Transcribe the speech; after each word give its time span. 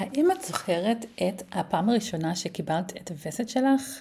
האם 0.00 0.30
את 0.30 0.44
זוכרת 0.44 1.06
את 1.14 1.42
הפעם 1.52 1.88
הראשונה 1.88 2.36
שקיבלת 2.36 2.92
את 2.96 3.10
הווסת 3.10 3.48
שלך? 3.48 4.00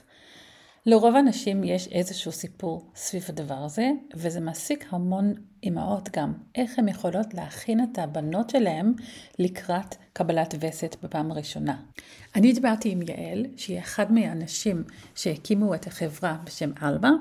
לרוב 0.86 1.16
האנשים 1.16 1.64
יש 1.64 1.88
איזשהו 1.88 2.32
סיפור 2.32 2.86
סביב 2.96 3.26
הדבר 3.30 3.54
הזה, 3.54 3.92
וזה 4.16 4.40
מעסיק 4.40 4.86
המון 4.90 5.34
אימהות 5.64 6.10
גם, 6.18 6.34
איך 6.56 6.80
הן 6.80 6.88
יכולות 6.88 7.34
להכין 7.34 7.84
את 7.84 8.00
הבנות 8.00 8.50
שלהן 8.50 8.94
לקראת 9.40 9.96
קבלת 10.14 10.56
וסת 10.60 10.96
בפעם 11.04 11.32
הראשונה. 11.32 11.78
אני 12.36 12.54
דיברתי 12.54 12.92
עם 12.92 13.02
יעל, 13.02 13.46
שהיא 13.58 13.80
אחד 13.80 14.12
מהאנשים 14.12 14.84
שהקימו 15.16 15.76
את 15.76 15.88
החברה 15.88 16.38
בשם 16.44 16.72
אלבה, 16.84 17.12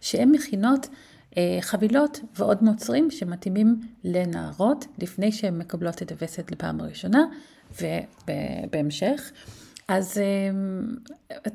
שהן 0.00 0.30
מכינות 0.30 0.88
אה, 1.36 1.58
חבילות 1.60 2.20
ועוד 2.34 2.64
מוצרים 2.64 3.10
שמתאימים 3.10 3.80
לנערות 4.04 4.86
לפני 4.98 5.32
שהן 5.32 5.58
מקבלות 5.58 6.02
את 6.02 6.12
הווסת 6.12 6.52
לפעם 6.52 6.80
הראשונה 6.80 7.24
ובהמשך. 7.72 9.32
אז 9.88 10.18
אה, 10.18 10.50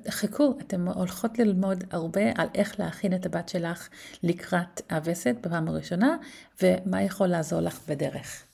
חכו, 0.10 0.58
אתן 0.62 0.88
הולכות 0.88 1.40
ללמוד 1.40 1.84
הרבה 1.92 2.22
על 2.38 2.48
איך 2.56 2.80
להכין 2.80 3.14
את 3.16 3.26
הבת 3.26 3.50
שלך 3.50 3.90
לקראת 4.24 4.92
הווסת 4.92 5.36
בפעם 5.42 5.68
הראשונה 5.68 6.18
ומה 6.62 7.02
יכול 7.02 7.28
לעזור 7.28 7.60
לך 7.60 7.80
בדרך. 7.90 8.46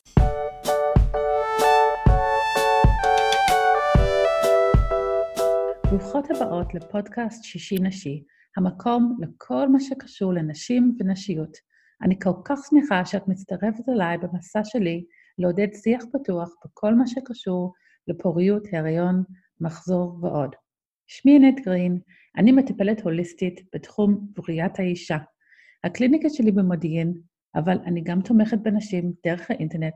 ברוכות 5.89 6.25
הבאות 6.31 6.73
לפודקאסט 6.73 7.43
שישי 7.43 7.75
נשי. 7.81 8.23
המקום 8.57 9.17
לכל 9.19 9.69
מה 9.69 9.79
שקשור 9.79 10.33
לנשים 10.33 10.97
ונשיות. 10.99 11.57
אני 12.01 12.19
כל 12.19 12.33
כך 12.45 12.59
שמחה 12.69 13.05
שאת 13.05 13.27
מצטרפת 13.27 13.89
אליי 13.89 14.17
במסע 14.17 14.61
שלי 14.63 15.05
לעודד 15.39 15.67
שיח 15.73 16.03
פתוח 16.13 16.55
בכל 16.65 16.93
מה 16.93 17.07
שקשור 17.07 17.73
לפוריות, 18.07 18.63
הריון, 18.71 19.23
מחזור 19.61 20.17
ועוד. 20.21 20.55
שמי 21.07 21.35
ענת 21.35 21.65
גרין, 21.65 21.99
אני 22.37 22.51
מטפלת 22.51 23.01
הוליסטית 23.01 23.61
בתחום 23.73 24.27
בריאות 24.35 24.79
האישה. 24.79 25.17
הקליניקה 25.83 26.29
שלי 26.29 26.51
במודיעין, 26.51 27.13
אבל 27.55 27.77
אני 27.85 28.01
גם 28.01 28.21
תומכת 28.21 28.57
בנשים 28.57 29.13
דרך 29.25 29.51
האינטרנט 29.51 29.93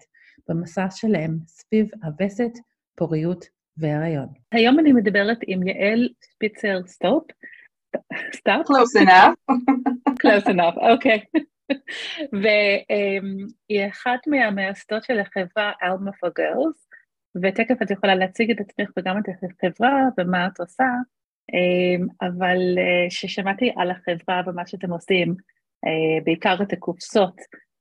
במסע 0.50 0.86
שלהם 0.92 1.38
סביב 1.48 1.89
הווסת, 2.04 2.52
פוריות 2.95 3.45
והריון. 3.78 4.28
היום 4.52 4.80
אני 4.80 4.94
מדברת 4.94 5.38
עם 5.48 5.67
יעל 5.67 6.10
שפיצר 6.32 6.80
סטופ, 6.88 7.23
stop? 8.36 8.64
Close 8.67 9.02
enough. 9.02 9.36
Close 10.10 10.48
enough, 10.48 10.92
אוקיי. 10.92 11.23
והיא 12.42 13.88
אחת 13.88 14.19
מהמייסדות 14.28 15.03
של 15.03 15.19
החברה 15.19 15.72
Alma 15.81 16.11
for 16.11 16.30
Girls, 16.30 16.94
ותכף 17.44 17.81
את 17.81 17.92
יכולה 17.92 18.16
להציג 18.16 18.52
את 18.52 18.59
עצמך 18.59 18.89
וגם 18.97 19.17
את 19.17 19.23
החברה 19.30 20.02
ומה 20.17 20.47
את 20.47 20.59
עושה, 20.59 20.86
אמ, 21.53 22.08
אבל 22.22 22.58
כששמעתי 23.09 23.70
אה, 23.70 23.81
על 23.81 23.92
החברה 23.92 24.42
ומה 24.45 24.67
שאתם 24.67 24.92
עושים, 24.92 25.36
אה, 25.86 26.23
בעיקר 26.23 26.55
את 26.61 26.73
הקופסות 26.73 27.36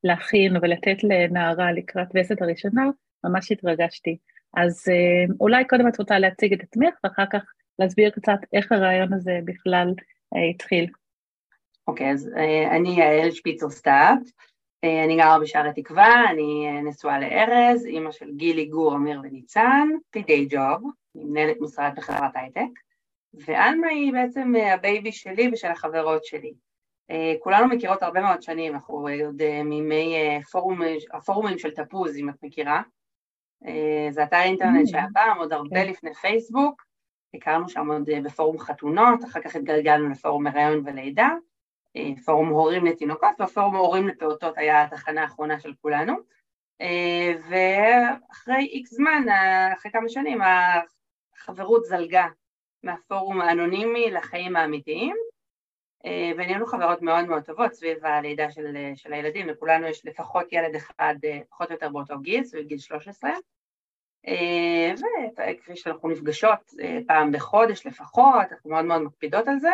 להכין 0.04 0.56
ולתת 0.56 1.04
לנערה 1.04 1.72
לקראת 1.72 2.08
וסת 2.14 2.42
הראשונה, 2.42 2.82
ממש 3.24 3.52
התרגשתי. 3.52 4.16
אז 4.56 4.84
אה, 4.88 5.34
אולי 5.40 5.64
קודם 5.64 5.88
את 5.88 5.98
רוצה 5.98 6.18
להציג 6.18 6.52
את 6.52 6.62
עצמך 6.62 6.94
ואחר 7.04 7.24
כך 7.32 7.44
להסביר 7.78 8.10
קצת 8.10 8.38
איך 8.52 8.72
הרעיון 8.72 9.12
הזה 9.12 9.38
בכלל 9.44 9.94
התחיל. 10.54 10.86
אוקיי, 11.86 12.10
אז 12.10 12.30
אה, 12.36 12.76
אני 12.76 12.88
יעל 12.88 13.30
שפיצר 13.30 13.70
סטאפ, 13.70 14.18
אה, 14.84 15.04
אני 15.04 15.16
גרה 15.16 15.38
בשערי 15.40 15.70
תקווה, 15.74 16.30
אני 16.30 16.82
נשואה 16.82 17.20
לארז, 17.20 17.86
אימא 17.86 18.12
של 18.12 18.30
גילי, 18.36 18.64
גור, 18.64 18.94
אמיר 18.94 19.20
וניצן, 19.22 19.88
ב-day 20.10 20.46
job, 20.50 20.90
אני 21.16 21.24
מנהלת 21.24 21.56
משרד 21.60 21.92
בחברת 21.96 22.30
הייטק, 22.34 22.80
ואלמה 23.34 23.88
היא 23.88 24.12
בעצם 24.12 24.52
ה-baby 24.72 25.12
שלי 25.12 25.50
ושל 25.52 25.68
החברות 25.68 26.24
שלי. 26.24 26.52
כולנו 27.40 27.68
מכירות 27.68 28.02
הרבה 28.02 28.20
מאוד 28.20 28.42
שנים, 28.42 28.74
אנחנו 28.74 29.08
עוד 29.26 29.62
מימי 29.64 30.14
פורום, 30.50 30.80
הפורומים 31.12 31.58
של 31.58 31.70
תפוז, 31.70 32.16
אם 32.16 32.28
את 32.28 32.34
מכירה. 32.42 32.82
זה 34.10 34.22
אתר 34.22 34.36
אינטרנט 34.36 34.88
שהיה 34.88 35.06
פעם, 35.14 35.38
עוד 35.38 35.52
הרבה 35.52 35.84
כן. 35.84 35.88
לפני 35.88 36.14
פייסבוק, 36.14 36.82
הכרנו 37.34 37.68
שם 37.68 37.90
עוד 37.90 38.10
אה, 38.10 38.20
בפורום 38.20 38.58
חתונות, 38.58 39.24
אחר 39.24 39.40
כך 39.40 39.56
התגלגלנו 39.56 40.08
לפורום 40.08 40.46
הריון 40.46 40.82
ולידה, 40.84 41.28
אה, 41.28 41.34
פורום 42.24 42.48
הורים 42.48 42.84
לתינוקות, 42.86 43.30
והפורום 43.38 43.76
הורים 43.76 44.08
לפעוטות 44.08 44.58
היה 44.58 44.82
התחנה 44.82 45.22
האחרונה 45.22 45.60
של 45.60 45.72
כולנו. 45.80 46.14
אה, 46.80 47.32
ואחרי 47.48 48.64
איקס 48.64 48.94
זמן, 48.94 49.24
אחרי 49.74 49.92
כמה 49.92 50.08
שנים, 50.08 50.38
החברות 51.36 51.84
זלגה 51.84 52.26
מהפורום 52.82 53.40
האנונימי 53.40 54.10
לחיים 54.10 54.56
האמיתיים, 54.56 55.16
ונהיינו 56.36 56.66
חברות 56.66 57.02
מאוד 57.02 57.24
מאוד 57.24 57.42
טובות 57.42 57.72
סביב 57.72 58.06
הלידה 58.06 58.50
של, 58.50 58.76
של 58.94 59.12
הילדים, 59.12 59.48
לכולנו 59.48 59.86
יש 59.86 60.06
לפחות 60.06 60.52
ילד 60.52 60.74
אחד, 60.74 61.14
פחות 61.50 61.68
או 61.68 61.74
יותר 61.74 61.88
באותו 61.88 62.18
גיל, 62.18 62.44
סביב 62.44 62.66
גיל 62.66 62.78
13, 62.78 63.30
אה, 64.26 64.92
וכפי 65.32 65.76
שאנחנו 65.76 66.08
נפגשות 66.08 66.74
אה, 66.80 66.98
פעם 67.06 67.32
בחודש 67.32 67.86
לפחות, 67.86 68.52
אנחנו 68.52 68.70
מאוד 68.70 68.84
מאוד 68.84 69.02
מקפידות 69.02 69.48
על 69.48 69.58
זה, 69.58 69.72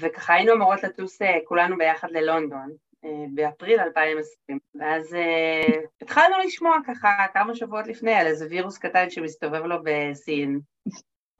וככה 0.00 0.34
היינו 0.34 0.52
אמורות 0.52 0.82
לטוס 0.82 1.22
אה, 1.22 1.38
כולנו 1.44 1.76
ביחד 1.78 2.08
ללונדון 2.10 2.70
באפריל 3.34 3.80
2020, 3.80 4.58
ואז 4.74 5.16
התחלנו 6.02 6.38
לשמוע 6.44 6.76
ככה 6.86 7.08
כמה 7.34 7.54
שבועות 7.54 7.86
לפני 7.86 8.14
על 8.14 8.26
איזה 8.26 8.46
וירוס 8.50 8.78
קטן 8.78 9.10
שמסתובב 9.10 9.64
לו 9.64 9.76
בסין. 9.84 10.60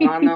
אמרנו, 0.02 0.34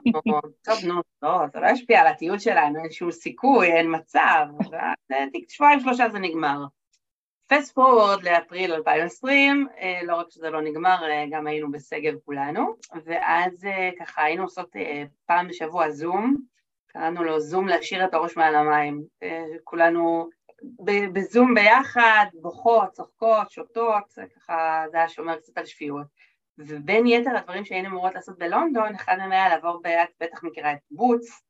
טוב 0.65 0.85
נו, 0.87 1.01
לא, 1.23 1.39
זה 1.53 1.61
לא 1.61 1.67
ישפיע 1.67 2.01
על 2.01 2.07
הטיול 2.07 2.39
שלנו, 2.39 2.79
אין 2.83 2.91
שום 2.91 3.11
סיכוי, 3.11 3.73
אין 3.73 3.95
מצב, 3.95 4.47
ואז 4.71 5.21
שבועיים 5.49 5.81
שלושה 5.81 6.09
זה 6.09 6.19
נגמר. 6.19 6.65
פסט 7.47 7.75
פורוורד 7.75 8.23
לאפריל 8.23 8.73
2020, 8.73 9.67
אה, 9.79 10.01
לא 10.03 10.17
רק 10.17 10.27
שזה 10.31 10.51
לא 10.51 10.61
נגמר, 10.61 11.05
אה, 11.11 11.25
גם 11.31 11.47
היינו 11.47 11.71
בסגר 11.71 12.13
כולנו, 12.25 12.75
ואז 13.05 13.65
אה, 13.65 13.91
ככה 14.01 14.23
היינו 14.23 14.43
עושות 14.43 14.71
פעם 15.27 15.49
בשבוע 15.49 15.91
זום, 15.91 16.37
קראנו 16.93 17.25
לו 17.25 17.41
זום 17.41 17.69
להשאיר 17.69 18.05
את 18.05 18.15
הראש 18.15 18.37
מעל 18.37 18.55
המים, 18.55 19.03
כולנו 19.65 20.29
בזום 21.13 21.55
ביחד, 21.55 22.27
בוכות, 22.35 22.93
צוחקות, 22.93 23.51
שותות, 23.51 24.05
ככה 24.37 24.85
זה 24.91 24.97
היה 24.97 25.09
שומר 25.09 25.37
קצת 25.37 25.59
על 25.59 25.67
שפיות. 25.67 26.07
ובין 26.59 27.07
יתר 27.07 27.37
הדברים 27.37 27.65
שהיינו 27.65 27.89
אמורות 27.89 28.15
לעשות 28.15 28.39
בלונדון, 28.39 28.95
אחד 28.95 29.17
מהם 29.19 29.33
היה 29.33 29.49
לעבור, 29.49 29.81
את 29.87 30.09
בטח 30.21 30.45
מכירה 30.45 30.73
את 30.73 30.79
בוטס, 30.91 31.43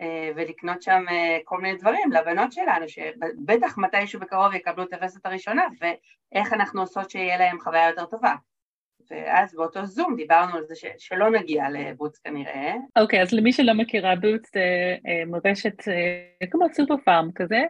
אה, 0.00 0.30
ולקנות 0.36 0.82
שם 0.82 1.04
אה, 1.10 1.38
כל 1.44 1.60
מיני 1.60 1.78
דברים 1.78 2.12
לבנות 2.12 2.52
שלנו, 2.52 2.88
שבטח 2.88 3.78
מתישהו 3.78 4.20
בקרוב 4.20 4.54
יקבלו 4.54 4.84
את 4.84 4.92
הווסת 4.92 5.26
הראשונה, 5.26 5.66
ואיך 5.80 6.52
אנחנו 6.52 6.80
עושות 6.80 7.10
שיהיה 7.10 7.38
להם 7.38 7.60
חוויה 7.60 7.88
יותר 7.88 8.06
טובה. 8.06 8.34
ואז 9.10 9.54
באותו 9.54 9.86
זום 9.86 10.16
דיברנו 10.16 10.56
על 10.56 10.64
זה 10.64 10.74
ש- 10.76 10.84
שלא 10.98 11.30
נגיע 11.30 11.64
לבוטס 11.70 12.18
כנראה. 12.18 12.74
אוקיי, 12.96 13.18
okay, 13.18 13.22
אז 13.22 13.32
למי 13.32 13.52
שלא 13.52 13.74
מכירה, 13.74 14.16
בוטס 14.16 14.52
זה 14.54 14.96
אה, 15.06 15.22
מורשת 15.26 15.82
כמו 16.50 16.66
סופר 16.72 16.94
פארם 17.04 17.30
כזה, 17.34 17.62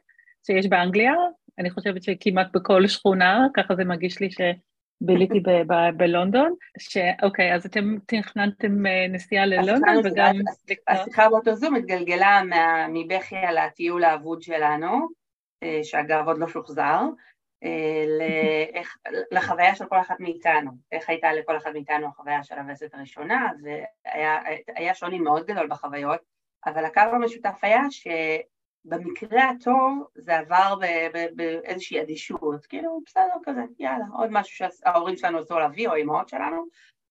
שיש 0.46 0.66
באנגליה, 0.66 1.12
אני 1.58 1.70
חושבת 1.70 2.02
שכמעט 2.02 2.46
בכל 2.54 2.86
שכונה, 2.86 3.46
ככה 3.54 3.74
זה 3.74 3.84
מרגיש 3.84 4.20
לי 4.20 4.30
ש... 4.30 4.40
ביליתי 5.00 5.42
בלונדון, 5.96 6.54
שאוקיי, 6.78 7.54
אז 7.54 7.66
אתם 7.66 7.96
תכננתם 8.06 8.86
אה, 8.86 9.06
נסיעה 9.08 9.46
ללונדון 9.46 9.96
וגם... 10.04 10.36
השיחה 10.88 11.28
באותו 11.28 11.54
זום 11.54 11.76
התגלגלה 11.76 12.42
מבכי 12.88 13.36
על 13.36 13.58
הטיול 13.58 14.04
האבוד 14.04 14.42
שלנו, 14.42 15.08
אה, 15.62 15.80
שאגב 15.82 16.26
עוד 16.26 16.38
לא 16.38 16.48
שוחזר, 16.48 17.00
אה, 17.64 18.80
לחוויה 19.30 19.74
של 19.74 19.86
כל 19.86 20.00
אחת 20.00 20.20
מאיתנו, 20.20 20.70
איך 20.92 21.08
הייתה 21.08 21.32
לכל 21.32 21.56
אחת 21.56 21.70
מאיתנו 21.72 22.06
החוויה 22.06 22.42
של 22.42 22.58
הווסת 22.58 22.94
הראשונה, 22.94 23.50
והיה 24.76 24.94
שוני 24.94 25.18
מאוד 25.18 25.46
גדול 25.46 25.66
בחוויות, 25.66 26.20
אבל 26.66 26.84
הקו 26.84 27.00
המשותף 27.00 27.58
היה 27.62 27.80
ש... 27.90 28.08
במקרה 28.84 29.50
הטוב 29.50 30.04
זה 30.14 30.38
עבר 30.38 30.74
באיזושהי 31.36 32.02
אדישות, 32.02 32.66
כאילו 32.66 33.00
בסדר 33.06 33.34
כזה, 33.44 33.60
יאללה, 33.78 34.04
עוד 34.18 34.30
משהו 34.30 34.68
שההורים 34.70 35.16
שלנו 35.16 35.38
עשו 35.38 35.58
להביא, 35.58 35.88
או 35.88 35.94
האמהות 35.94 36.28
שלנו, 36.28 36.64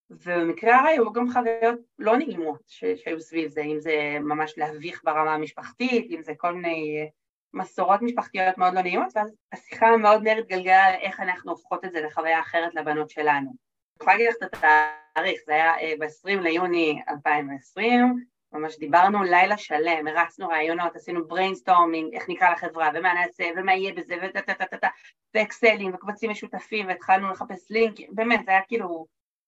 ובמקרה 0.10 0.80
הרע 0.80 0.88
היו 0.88 1.14
גם 1.14 1.32
חוויות 1.32 1.80
לא 2.00 2.18
נעימות 2.18 2.62
שהיו 2.68 3.22
סביב 3.22 3.50
זה, 3.50 3.62
אם 3.62 3.80
זה 3.80 4.18
ממש 4.22 4.58
להביך 4.58 5.02
ברמה 5.04 5.34
המשפחתית, 5.34 6.12
אם 6.12 6.22
זה 6.22 6.34
כל 6.38 6.54
מיני 6.54 7.10
מסורות 7.54 8.02
משפחתיות 8.02 8.58
מאוד 8.58 8.74
לא 8.74 8.82
נעימות, 8.82 9.14
ואז 9.16 9.36
השיחה 9.52 9.88
המאוד 9.88 10.24
מהר 10.24 10.38
התגלגלה 10.38 10.86
על 10.86 10.94
איך 10.94 11.20
אנחנו 11.20 11.52
הופכות 11.52 11.86
את 11.86 11.92
זה 11.92 12.02
לחוויה 12.02 12.40
אחרת 12.40 12.76
לבנות 12.76 13.10
שלנו. 13.10 13.50
אני 13.50 14.02
יכולה 14.02 14.16
להגיד 14.16 14.28
לך 14.30 14.36
את 14.36 14.44
התאריך, 14.44 15.42
זה 15.46 15.54
היה 15.54 15.78
אה, 15.78 15.94
ב-20 16.00 16.40
ליוני 16.42 17.02
2020, 17.10 18.26
ממש 18.54 18.78
דיברנו 18.80 19.24
לילה 19.24 19.58
שלם, 19.58 20.08
הרצנו 20.08 20.48
רעיונות, 20.48 20.96
עשינו 20.96 21.28
brainstorming, 21.28 22.14
איך 22.14 22.30
נקרא 22.30 22.52
לחברה, 22.52 22.90
ומה 22.94 23.14
נעשה, 23.14 23.44
ומה 23.58 23.74
יהיה 23.76 23.94
בזה, 23.94 24.16
וטה 24.24 24.42
טה 24.42 24.54
טה 24.54 24.66
טה 24.66 24.78
טה, 24.78 24.88
ואקסלים, 25.34 25.94
וקבצים 25.94 26.30
משותפים, 26.30 26.88
והתחלנו 26.88 27.32
לחפש 27.32 27.72
לינק, 27.72 27.96
באמת, 28.10 28.46
זה 28.46 28.52
היה 28.52 28.62
כאילו 28.68 29.06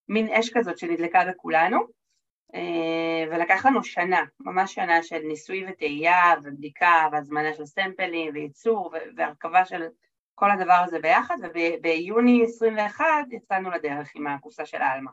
מין 0.10 0.34
אש 0.34 0.50
כזאת 0.54 0.78
שנדלקה 0.78 1.25
בכולנו, 1.25 1.80
ולקח 3.31 3.66
לנו 3.66 3.84
שנה, 3.84 4.24
ממש 4.40 4.74
שנה 4.74 5.04
של 5.04 5.19
ניסוי 5.19 5.66
וטעייה 5.69 6.34
ובדיקה 6.44 7.07
והזמנה 7.12 7.54
של 7.54 7.66
סמפלים 7.66 8.34
וייצור 8.34 8.94
והרכבה 9.18 9.66
של 9.66 9.84
כל 10.36 10.52
הדבר 10.52 10.81
הזה 10.86 11.00
ביחד, 11.00 11.38
וביוני 11.56 12.44
21 12.44 13.06
יצאנו 13.31 13.69
לדרך 13.72 14.12
עם 14.16 14.28
הקופסה 14.28 14.66
של 14.66 14.78
עלמה. 14.78 15.12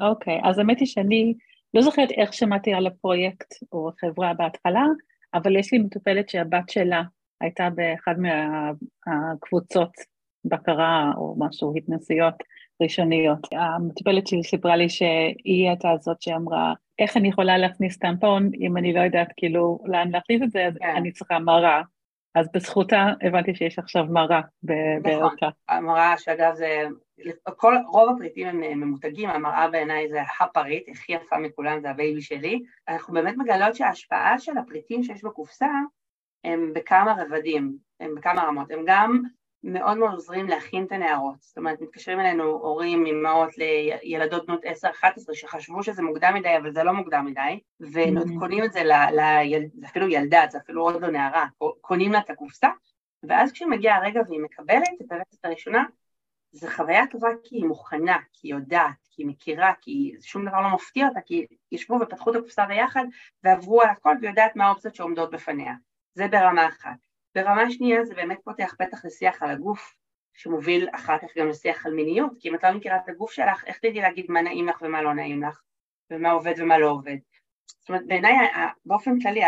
אוקיי, 0.00 0.38
mm, 0.38 0.42
okay. 0.42 0.48
אז 0.48 0.58
האמת 0.58 0.78
היא 0.78 0.86
שאני 0.86 1.34
לא 1.74 1.82
זוכרת 1.82 2.10
איך 2.10 2.32
שמעתי 2.32 2.74
על 2.74 2.86
הפרויקט 2.86 3.54
או 3.72 3.88
החברה 3.88 4.34
בהתחלה, 4.34 4.84
אבל 5.34 5.56
יש 5.56 5.72
לי 5.72 5.78
מטופלת 5.78 6.28
שהבת 6.28 6.68
שלה 6.68 7.02
הייתה 7.40 7.68
באחד 7.70 8.14
מהקבוצות 9.06 9.92
בקרה 10.44 11.12
או 11.16 11.36
משהו, 11.38 11.74
התנסויות 11.76 12.34
ראשוניות. 12.82 13.48
המטופלת 13.52 14.26
שלי 14.26 14.44
סיפרה 14.44 14.76
לי 14.76 14.88
שהיא 14.88 15.68
הייתה 15.68 15.88
זאת 16.00 16.22
שאמרה, 16.22 16.74
איך 16.98 17.16
אני 17.16 17.28
יכולה 17.28 17.58
להכניס 17.58 17.98
טמפון 17.98 18.50
אם 18.60 18.76
אני 18.76 18.92
לא 18.92 19.00
יודעת 19.00 19.28
כאילו 19.36 19.78
לאן 19.84 20.10
להכניס 20.10 20.42
את 20.42 20.50
זה, 20.50 20.66
אז 20.66 20.78
כן. 20.78 20.94
אני 20.96 21.12
צריכה 21.12 21.38
מראה. 21.38 21.82
אז 22.34 22.48
בזכותה 22.54 23.06
הבנתי 23.22 23.54
שיש 23.54 23.78
עכשיו 23.78 24.04
מראה 24.04 24.40
נכון, 25.02 25.36
המראה 25.68 26.14
שאגב 26.18 26.54
זה, 26.54 26.84
כל, 27.56 27.74
רוב 27.88 28.14
הפריטים 28.14 28.46
הם 28.46 28.80
ממותגים, 28.80 29.30
המראה 29.30 29.68
בעיניי 29.68 30.08
זה 30.08 30.20
הפריט, 30.40 30.88
הכי 30.88 31.12
יפה 31.12 31.38
מכולם, 31.38 31.80
זה 31.80 31.90
ה-baby 31.90 32.22
שלי. 32.22 32.60
אנחנו 32.88 33.14
באמת 33.14 33.34
מגלות 33.36 33.74
שההשפעה 33.74 34.38
של 34.38 34.58
הפריטים 34.58 35.02
שיש 35.02 35.24
בקופסה 35.24 35.70
הם 36.44 36.72
בכמה 36.74 37.14
רבדים, 37.22 37.76
הם 38.00 38.14
בכמה 38.14 38.42
רמות, 38.42 38.70
הם 38.70 38.80
גם 38.86 39.22
מאוד 39.64 39.98
מאוד 39.98 40.12
עוזרים 40.12 40.48
להכין 40.48 40.84
את 40.84 40.92
הנערות, 40.92 41.40
זאת 41.40 41.58
אומרת 41.58 41.80
מתקשרים 41.80 42.20
אלינו 42.20 42.44
הורים, 42.44 43.06
אמהות 43.06 43.50
לילדות 43.58 44.46
בנות 44.46 44.64
10-11 44.64 44.64
שחשבו 45.32 45.82
שזה 45.82 46.02
מוקדם 46.02 46.34
מדי 46.34 46.56
אבל 46.56 46.72
זה 46.72 46.82
לא 46.82 46.92
מוקדם 46.92 47.26
מדי 47.26 47.60
וקונים 47.80 48.64
את 48.64 48.72
זה, 48.72 48.84
ל, 48.84 48.90
זה 49.74 49.86
אפילו 49.86 50.08
ילדה, 50.08 50.44
זה 50.50 50.58
אפילו 50.58 50.82
עוד 50.82 51.02
לא 51.02 51.08
נערה, 51.08 51.46
קונים 51.80 52.12
לה 52.12 52.18
את 52.18 52.30
הקופסה 52.30 52.68
ואז 53.22 53.52
כשמגיע 53.52 53.94
הרגע 53.94 54.20
והיא 54.28 54.40
מקבלת 54.40 55.02
את 55.02 55.12
הרצת 55.12 55.44
הראשונה 55.44 55.84
זו 56.52 56.68
חוויה 56.76 57.06
טובה 57.10 57.28
כי 57.44 57.56
היא 57.56 57.64
מוכנה, 57.64 58.18
כי 58.32 58.48
היא 58.48 58.54
יודעת, 58.54 59.08
כי 59.10 59.22
היא 59.22 59.26
מכירה, 59.26 59.72
כי 59.80 60.14
שום 60.20 60.48
דבר 60.48 60.60
לא 60.60 60.74
מפתיע 60.74 61.08
אותה, 61.08 61.20
כי 61.20 61.46
ישבו 61.72 61.94
ופתחו 62.02 62.30
את 62.30 62.36
הקופסה 62.36 62.66
ביחד 62.66 63.04
ועברו 63.44 63.82
על 63.82 63.88
הכל 63.88 64.14
והיא 64.20 64.30
יודעת 64.30 64.56
מה 64.56 64.66
האופציות 64.66 64.94
שעומדות 64.94 65.30
בפניה, 65.30 65.74
זה 66.14 66.28
ברמה 66.28 66.68
אחת 66.68 67.11
ברמה 67.34 67.70
שנייה 67.70 68.04
זה 68.04 68.14
באמת 68.14 68.38
פותח 68.44 68.74
פתח 68.78 69.04
לשיח 69.04 69.42
על 69.42 69.50
הגוף, 69.50 69.94
שמוביל 70.34 70.88
אחר 70.94 71.18
כך 71.18 71.28
גם 71.36 71.48
לשיח 71.48 71.86
על 71.86 71.94
מיניות, 71.94 72.32
כי 72.40 72.48
אם 72.48 72.54
את 72.54 72.64
לא 72.64 72.72
מכירה 72.72 72.96
את 72.96 73.08
הגוף 73.08 73.32
שלך, 73.32 73.64
איך 73.66 73.78
תדעי 73.78 74.00
להגיד 74.00 74.26
מה 74.28 74.42
נעים 74.42 74.68
לך 74.68 74.82
ומה 74.82 75.02
לא 75.02 75.14
נעים 75.14 75.42
לך, 75.42 75.60
ומה 76.10 76.30
עובד 76.30 76.54
ומה 76.58 76.78
לא 76.78 76.90
עובד. 76.90 77.16
זאת 77.66 77.88
אומרת, 77.88 78.06
בעיניי 78.06 78.34
באופן 78.84 79.20
כללי 79.20 79.42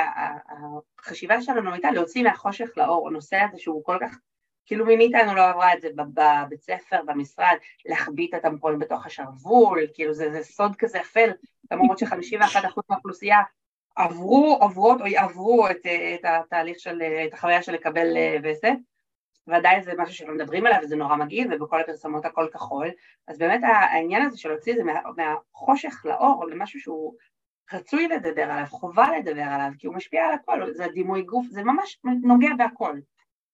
החשיבה 0.98 1.42
שלנו 1.42 1.72
הייתה 1.72 1.90
להוציא 1.90 2.22
מהחושך 2.22 2.68
לאור, 2.76 3.08
הנושא 3.08 3.36
הזה 3.36 3.58
שהוא 3.58 3.84
כל 3.84 3.98
כך, 4.00 4.18
כאילו 4.66 4.86
מי 4.86 4.96
מאיתנו 4.96 5.34
לא 5.34 5.48
עברה 5.48 5.74
את 5.74 5.80
זה 5.80 5.88
בבית 5.94 6.62
ספר, 6.62 7.02
במשרד, 7.06 7.56
להחביא 7.86 8.28
את 8.28 8.34
הטמפון 8.34 8.78
בתוך 8.78 9.06
השרוול, 9.06 9.86
כאילו 9.94 10.14
זה, 10.14 10.32
זה 10.32 10.42
סוד 10.42 10.76
כזה 10.76 11.00
אפל, 11.00 11.30
למרות 11.70 11.98
ש-51% 11.98 12.80
מהאוכלוסייה 12.88 13.38
עברו, 13.96 14.58
עוברות 14.60 15.00
או 15.00 15.06
יעברו 15.06 15.68
את, 15.70 15.86
את 16.14 16.24
התהליך 16.24 16.78
של, 16.78 17.02
את 17.02 17.34
החוויה 17.34 17.62
של 17.62 17.72
לקבל 17.72 18.16
אה, 18.16 18.36
וסת, 18.42 18.76
ועדיין 19.46 19.82
זה 19.82 19.92
משהו 19.98 20.14
שלא 20.14 20.34
מדברים 20.34 20.66
עליו 20.66 20.78
וזה 20.82 20.96
נורא 20.96 21.16
מגעיל 21.16 21.54
ובכל 21.54 21.80
הפרסמות 21.80 22.24
הכל 22.24 22.48
כחול, 22.52 22.90
אז 23.28 23.38
באמת 23.38 23.60
העניין 23.64 24.22
הזה 24.22 24.38
של 24.38 24.48
להוציא 24.48 24.72
את 24.72 24.78
זה 24.78 24.84
מה, 24.84 24.92
מהחושך 25.16 26.02
לאור 26.04 26.46
למשהו 26.46 26.80
שהוא 26.80 27.14
רצוי 27.72 28.08
לדבר 28.08 28.42
עליו, 28.42 28.66
חובה 28.68 29.18
לדבר 29.18 29.42
עליו, 29.42 29.70
כי 29.78 29.86
הוא 29.86 29.94
משפיע 29.94 30.24
על 30.26 30.32
הכל, 30.34 30.72
זה 30.72 30.86
דימוי 30.94 31.22
גוף, 31.22 31.46
זה 31.46 31.62
ממש 31.62 31.98
נוגע 32.22 32.48
בהכל, 32.58 32.98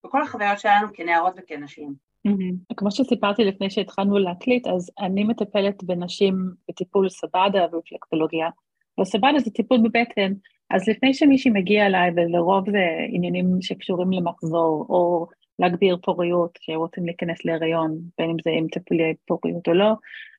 בכל 0.04 0.22
החוויות 0.22 0.58
שלנו 0.58 0.88
כנערות 0.92 1.34
וכנשים. 1.36 1.94
Mm-hmm. 2.28 2.74
כמו 2.76 2.90
שסיפרתי 2.90 3.44
לפני 3.44 3.70
שהתחלנו 3.70 4.18
להקליט, 4.18 4.66
אז 4.66 4.90
אני 4.98 5.24
מטפלת 5.24 5.84
בנשים 5.84 6.34
בטיפול 6.68 7.08
סבדה 7.08 7.66
ורפלקטולוגיה, 7.72 8.48
וסבבה 9.00 9.38
זה 9.38 9.50
טיפול 9.50 9.78
בבטן, 9.78 10.32
אז 10.70 10.88
לפני 10.88 11.14
שמישהי 11.14 11.50
מגיע 11.50 11.86
אליי, 11.86 12.10
ולרוב 12.16 12.70
זה 12.70 12.84
עניינים 13.08 13.46
שקשורים 13.60 14.12
למחזור, 14.12 14.86
או 14.88 15.26
להגביר 15.58 15.96
פוריות, 16.02 16.58
שרוצים 16.60 17.06
להיכנס 17.06 17.44
להיריון, 17.44 17.98
בין 18.18 18.30
אם 18.30 18.36
זה 18.44 18.50
עם 18.50 18.66
טיפולי 18.68 19.14
פוריות 19.26 19.68
או 19.68 19.74
לא, 19.74 19.92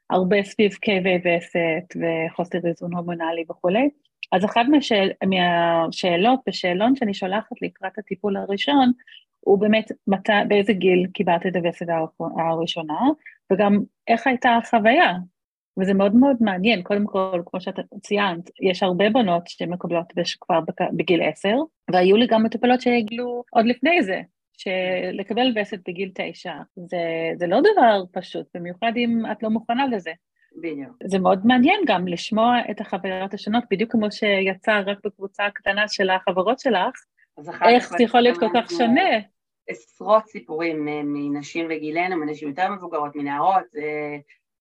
הרבה 0.10 0.44
סביב 0.44 0.72
כאבי 0.82 1.16
וסת 1.16 2.02
וחוסר 2.02 2.58
איזון 2.68 2.94
הורמונלי 2.94 3.44
וכולי. 3.50 3.90
אז 4.32 4.46
אחת 4.46 4.66
מהשאל, 4.70 5.12
מהשאלות 5.26 6.40
בשאלון 6.48 6.96
שאני 6.96 7.14
שולחת 7.14 7.62
לקראת 7.62 8.00
הטיפול 8.00 8.38
הראשון, 8.38 8.92
הוא 9.40 9.60
באמת 9.60 9.92
מת, 10.08 10.30
באיזה 10.48 10.74
גיל 10.74 11.08
קיבלת 11.14 11.46
את 11.46 11.56
הווסת 11.56 11.86
הראשונה, 12.40 13.00
וגם 13.52 13.80
איך 14.08 14.28
הייתה 14.28 14.56
החוויה, 14.56 15.14
וזה 15.80 15.94
מאוד 15.94 16.16
מאוד 16.16 16.36
מעניין, 16.40 16.82
קודם 16.84 17.06
כל, 17.06 17.42
כמו 17.46 17.62
שאת 17.62 17.80
ציינת, 18.02 18.50
יש 18.62 18.84
הרבה 18.84 19.10
בנות 19.10 19.48
שמקבלות 19.48 20.14
כבר 20.42 20.60
בגיל 20.94 21.22
עשר, 21.24 21.56
והיו 21.92 22.18
לי 22.18 22.28
גם 22.28 22.44
מטופלות 22.44 22.82
שהגלו 22.82 23.44
עוד 23.52 23.66
לפני 23.66 24.04
זה, 24.04 24.22
שלקבל 24.54 25.54
וסת 25.56 25.80
בגיל 25.88 26.12
תשע, 26.14 26.54
זה, 26.76 27.32
זה 27.36 27.48
לא 27.48 27.60
דבר 27.60 28.04
פשוט, 28.12 28.46
במיוחד 28.56 28.92
אם 28.96 29.24
את 29.32 29.44
לא 29.44 29.50
מוכנה 29.50 29.88
לזה. 29.88 30.12
בדיוק. 30.62 30.96
זה 31.04 31.20
מאוד 31.20 31.46
מעניין 31.46 31.80
גם 31.88 32.08
לשמוע 32.08 32.58
את 32.72 32.82
החברות 32.82 33.34
השונות, 33.34 33.64
בדיוק 33.72 33.92
כמו 33.92 34.12
שיצא 34.12 34.82
רק 34.86 34.98
בקבוצה 35.06 35.46
הקטנה 35.46 35.88
של 35.88 36.10
החברות 36.10 36.60
שלך, 36.60 36.96
איך 37.70 37.90
זה 37.98 38.04
יכול 38.04 38.22
להיות 38.22 38.38
כל 38.38 38.50
כך 38.54 38.72
שונה. 38.72 39.10
עשרות 39.68 40.28
סיפורים 40.28 40.88
אה, 40.88 41.02
מנשים 41.04 41.66
וגילנו, 41.70 42.16
מנשים 42.18 42.48
יותר 42.48 42.70
מבוגרות, 42.70 43.16
מנערות, 43.16 43.66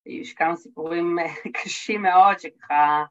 יש 0.07 0.33
כמה 0.33 0.57
סיפורים 0.57 1.19
אה, 1.19 1.25
קשים 1.63 2.03
מאוד 2.03 2.39
שככה, 2.39 3.05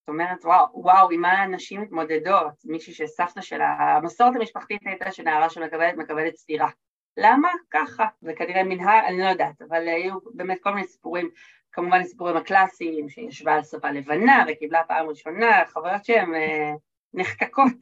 זאת 0.00 0.08
אומרת, 0.08 0.44
וואו, 0.44 0.66
וואו, 0.74 1.10
עם 1.10 1.20
מה 1.20 1.32
הנשים 1.32 1.80
מתמודדות, 1.80 2.52
מישהי 2.64 2.92
שסבתא 2.94 3.40
שלה, 3.40 3.76
המסורת 3.78 4.36
המשפחתית 4.36 4.82
הייתה 4.84 5.12
שנערה 5.12 5.50
שמקבלת, 5.50 5.96
מקבלת 5.96 6.36
סטירה. 6.36 6.68
למה? 7.16 7.48
ככה. 7.70 8.06
זה 8.20 8.32
כנראה 8.36 8.64
מנהל, 8.64 9.04
אני 9.04 9.18
לא 9.18 9.24
יודעת, 9.24 9.62
אבל 9.62 9.88
היו 9.88 10.14
באמת 10.34 10.58
כל 10.62 10.74
מיני 10.74 10.86
סיפורים, 10.86 11.30
כמובן 11.72 12.00
הסיפורים 12.00 12.36
הקלאסיים, 12.36 13.08
שישבה 13.08 13.54
על 13.54 13.62
שפה 13.62 13.90
לבנה 13.90 14.44
וקיבלה 14.48 14.82
פעם 14.88 15.08
ראשונה, 15.08 15.62
חוויות 15.72 16.04
שהן 16.04 16.34
אה, 16.34 16.72
נחקקות. 17.14 17.72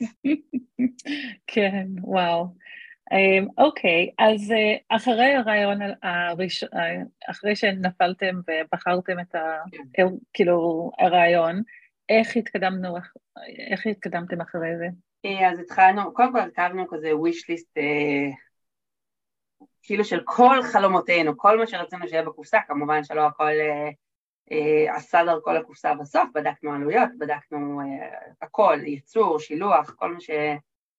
כן, 1.53 1.87
וואו. 2.03 2.47
אמ, 3.13 3.47
אוקיי, 3.59 4.11
אז 4.19 4.53
אה, 4.53 4.97
אחרי 4.97 5.35
הרעיון, 5.35 5.79
הראשון, 6.03 6.69
אחרי 7.31 7.57
שנפלתם 7.57 8.41
ובחרתם 8.49 9.21
את 9.21 9.35
ה... 9.35 9.59
כן. 9.93 10.07
כאילו, 10.33 10.91
הרעיון, 10.99 11.63
איך 12.09 12.37
התקדמנו, 12.37 12.97
איך 13.71 13.87
התקדמתם 13.87 14.41
אחרי 14.41 14.77
זה? 14.79 14.87
אה, 15.25 15.51
אז 15.51 15.59
התחלנו, 15.59 16.15
קודם 16.15 16.33
כל 16.33 16.39
הרכבנו 16.39 16.89
כזה 16.89 17.11
wish 17.11 17.53
list 17.53 17.71
אה, 17.77 18.31
כאילו 19.83 20.05
של 20.05 20.21
כל 20.25 20.63
חלומותינו, 20.73 21.37
כל 21.37 21.59
מה 21.59 21.67
שרצינו 21.67 22.09
שיהיה 22.09 22.23
בקופסה, 22.23 22.59
כמובן 22.69 23.05
שלא 23.05 23.27
הכל 23.27 23.53
עשה 24.89 25.25
דרכו 25.25 25.53
לקופסה 25.53 25.95
בסוף, 25.95 26.29
בדקנו 26.35 26.73
עלויות, 26.73 27.09
בדקנו 27.19 27.81
הכל, 28.43 28.79
ייצור, 28.85 29.39
שילוח, 29.39 29.95
כל 29.97 30.13
מה 30.13 30.21
ש... 30.21 30.31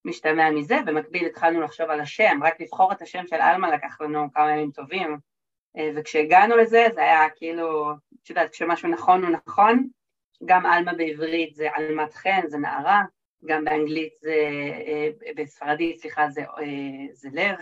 משתמע 0.06 0.52
מזה, 0.52 0.78
במקביל 0.86 1.26
התחלנו 1.26 1.62
לחשוב 1.62 1.90
על 1.90 2.00
השם, 2.00 2.40
רק 2.44 2.62
לבחור 2.62 2.92
את 2.92 3.02
השם 3.02 3.28
של 3.28 3.36
עלמה 3.36 3.72
לקח 3.72 4.02
לנו 4.02 4.34
כמה 4.34 4.52
ימים 4.52 4.72
טובים, 4.72 5.18
אה, 5.78 5.92
וכשהגענו 5.96 6.58
לזה 6.58 6.88
זה 6.94 7.02
היה 7.02 7.30
כאילו, 7.30 7.92
את 8.24 8.30
יודעת, 8.30 8.52
כשמשהו 8.52 8.90
נכון 8.90 9.24
הוא 9.24 9.32
נכון, 9.32 9.88
גם 10.46 10.66
עלמה 10.66 10.94
בעברית 10.94 11.56
זה 11.56 11.68
עלמת 11.74 12.14
חן, 12.14 12.48
זה 12.48 12.58
נערה, 12.58 13.04
גם 13.46 13.66
באנגלית 13.66 14.14
זה, 14.22 14.48
אה, 14.88 15.10
בספרדית, 15.36 16.00
סליחה, 16.00 16.30
זה, 16.30 16.42
אה, 16.42 17.14
זה 17.14 17.30
לב, 17.34 17.56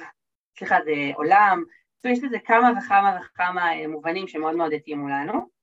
סליחה, 0.57 0.77
זה 0.85 0.91
עולם, 1.15 1.63
יש 2.05 2.23
לזה 2.23 2.39
כמה 2.39 2.71
וכמה 2.77 3.19
וכמה 3.21 3.87
מובנים 3.87 4.27
שמאוד 4.27 4.55
מאוד 4.55 4.73
התאימו 4.73 5.09
לנו. 5.09 5.54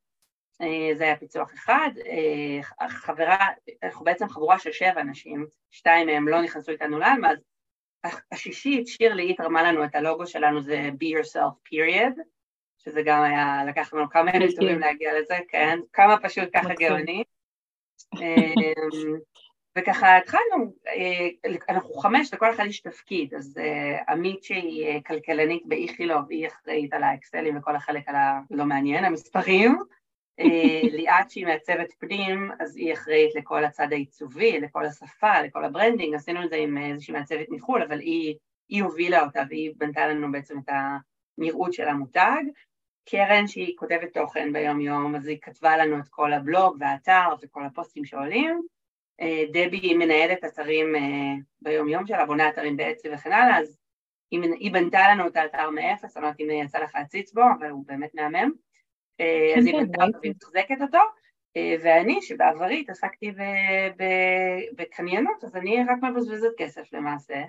אה, 0.61 0.95
זה 0.95 1.05
היה 1.05 1.17
פיצוח 1.17 1.55
אחד, 1.55 1.91
אה, 2.07 2.89
חברה, 2.89 3.47
אנחנו 3.83 4.05
בעצם 4.05 4.29
חבורה 4.29 4.59
של 4.59 4.73
שבע 4.73 5.01
אנשים, 5.01 5.47
שתיים 5.71 6.07
מהם 6.07 6.29
לא 6.29 6.43
נכנסו 6.43 6.73
איתנו 6.73 6.99
לעלמה, 6.99 7.31
אז 7.31 7.39
השישית, 8.33 8.87
שירלי, 8.87 9.23
היא 9.23 9.37
תרמה 9.37 9.63
לנו 9.63 9.85
את 9.85 9.95
הלוגו 9.95 10.27
שלנו, 10.27 10.63
זה 10.63 10.91
be 11.01 11.19
yourself 11.19 11.69
period, 11.69 12.21
שזה 12.79 13.03
גם 13.05 13.23
היה, 13.23 13.65
לקח 13.69 13.95
לנו 13.95 14.11
כמה 14.11 14.31
ימים 14.31 14.49
טובים 14.57 14.79
להגיע 14.79 15.21
לזה, 15.21 15.39
כן, 15.49 15.79
כמה 15.93 16.17
פשוט 16.23 16.49
ככה 16.55 16.75
גאוני. 16.75 17.25
אמ, 18.21 19.19
וככה 19.79 20.17
התחלנו, 20.17 20.73
אנחנו 21.69 21.95
חמש, 21.95 22.35
לכל 22.35 22.51
אחד 22.55 22.65
יש 22.67 22.81
תפקיד, 22.81 23.35
אז 23.35 23.61
עמית 24.09 24.45
שהיא 24.45 25.01
כלכלנית 25.07 25.63
באיכילוב, 25.67 26.31
היא 26.31 26.47
אחראית 26.47 26.93
על 26.95 27.03
האקסלים 27.03 27.59
וכל 27.59 27.77
החלק 27.77 28.15
הלא 28.17 28.65
מעניין, 28.65 29.05
המספרים, 29.05 29.79
ליאת 30.93 31.31
שהיא 31.31 31.47
מעצבת 31.47 31.93
פנים, 31.99 32.51
אז 32.61 32.77
היא 32.77 32.93
אחראית 32.93 33.35
לכל 33.35 33.65
הצד 33.65 33.93
העיצובי, 33.93 34.61
לכל 34.61 34.85
השפה, 34.85 35.41
לכל 35.43 35.65
ה-branding, 35.65 36.15
עשינו 36.15 36.45
את 36.45 36.51
זה 36.51 36.57
עם 36.57 36.79
איזושהי 36.79 37.15
מעצבת 37.15 37.47
מחו"ל, 37.51 37.83
אבל 37.83 38.01
היא, 38.01 38.35
היא 38.69 38.83
הובילה 38.83 39.25
אותה 39.25 39.43
והיא 39.49 39.73
בנתה 39.77 40.07
לנו 40.07 40.33
בעצם 40.33 40.59
את 40.59 40.69
הנראות 41.39 41.73
של 41.73 41.89
המותג. 41.89 42.43
קרן 43.09 43.47
שהיא 43.47 43.77
כותבת 43.79 44.15
תוכן 44.15 44.53
ביום 44.53 44.81
יום, 44.81 45.17
אז 45.17 45.27
היא 45.27 45.39
כתבה 45.43 45.77
לנו 45.77 45.99
את 45.99 46.09
כל 46.11 46.33
הבלוג 46.33 46.77
והאתר 46.81 47.29
וכל 47.43 47.65
הפוסטים 47.65 48.05
שעולים. 48.05 48.63
דבי 49.53 49.77
היא 49.77 49.97
מנהלת 49.97 50.45
אתרים 50.45 50.95
ביום 51.61 51.89
יום 51.89 52.07
שלה, 52.07 52.27
בונה 52.27 52.49
אתרים 52.49 52.77
בעצם 52.77 53.09
וכן 53.15 53.33
הלאה, 53.33 53.59
אז 53.59 53.79
היא, 54.31 54.41
היא 54.59 54.73
בנתה 54.73 54.99
לנו 55.11 55.27
את 55.27 55.37
האתר 55.37 55.71
מאפס, 55.71 56.17
אני 56.17 56.23
לא 56.23 56.29
יודעת 56.29 56.41
אם 56.41 56.51
יצא 56.51 56.79
לך 56.79 56.95
להציץ 56.95 57.33
בו, 57.33 57.43
אבל 57.59 57.71
הוא 57.71 57.85
באמת 57.87 58.15
מהמם. 58.15 58.53
אה, 59.21 59.55
אז 59.59 59.67
היא 59.67 59.75
בנתה 59.75 60.19
כן, 60.23 60.79
אותו 60.79 60.85
אותו, 60.85 60.99
אה, 61.57 61.75
ואני, 61.83 62.23
שבעברי 62.23 62.81
התעסקתי 62.81 63.33
בקניינות, 64.77 65.45
אז 65.45 65.57
אני 65.57 65.85
רק 65.89 66.03
מבזבזת 66.03 66.49
כסף 66.59 66.93
למעשה, 66.93 67.43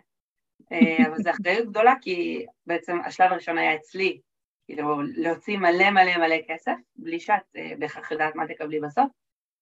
אה, 0.71 0.97
אבל 1.07 1.17
זו 1.17 1.29
אחריות 1.29 1.67
גדולה, 1.67 1.93
כי 2.01 2.45
בעצם 2.65 2.97
השלב 3.05 3.31
הראשון 3.31 3.57
היה 3.57 3.75
אצלי, 3.75 4.21
כאילו 4.65 5.01
להוציא 5.01 5.57
מלא 5.57 5.89
מלא 5.89 6.17
מלא 6.17 6.35
כסף, 6.47 6.75
בלי 6.95 7.19
שאת 7.19 7.55
בהכרח 7.79 8.11
יודעת 8.11 8.35
מה 8.35 8.47
תקבלי 8.47 8.79
בסוף, 8.79 9.11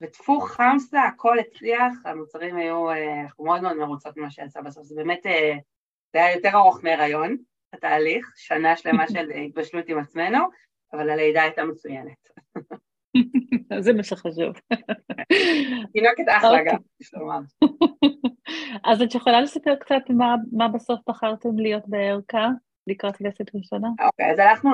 וטפו 0.01 0.39
חמסה, 0.39 1.01
הכל 1.01 1.39
הצליח, 1.39 1.93
המוצרים 2.05 2.57
היו, 2.57 2.91
אנחנו 3.23 3.45
מאוד 3.45 3.61
מאוד 3.61 3.77
מרוצות 3.77 4.17
ממה 4.17 4.31
שיצא 4.31 4.61
בסוף, 4.61 4.83
זה 4.83 4.95
באמת, 4.95 5.23
זה 6.13 6.23
היה 6.23 6.35
יותר 6.35 6.49
ארוך 6.53 6.83
מהיריון, 6.83 7.37
התהליך, 7.73 8.31
שנה 8.35 8.77
שלמה 8.77 9.07
של 9.13 9.31
התבשלות 9.31 9.89
עם 9.89 9.99
עצמנו, 9.99 10.39
אבל 10.93 11.09
הלידה 11.09 11.43
הייתה 11.43 11.63
מצוינת. 11.63 12.29
זה 13.83 13.93
מה 13.93 14.03
שחשוב. 14.03 14.55
תינוקת 15.93 16.25
אחלה 16.37 16.49
אוקיי. 16.49 16.65
גם, 16.73 16.77
יש 17.01 17.13
לומר. 17.13 17.39
אז 18.91 19.01
את 19.01 19.15
יכולה 19.15 19.41
לספר 19.41 19.75
קצת 19.75 20.03
מה 20.51 20.67
בסוף 20.67 20.99
בחרתם 21.09 21.59
להיות 21.59 21.83
בערכה 21.87 22.47
לקראת 22.87 23.15
וסת 23.15 23.55
ראשונה? 23.55 23.87
אוקיי, 23.99 24.31
אז 24.31 24.39
הלכנו, 24.39 24.71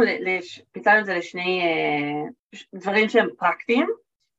פיצלנו 0.71 0.99
את 0.99 1.05
זה 1.05 1.15
לשני 1.15 1.61
אה, 1.61 2.59
דברים 2.75 3.09
שהם 3.09 3.27
פרקטיים. 3.37 3.87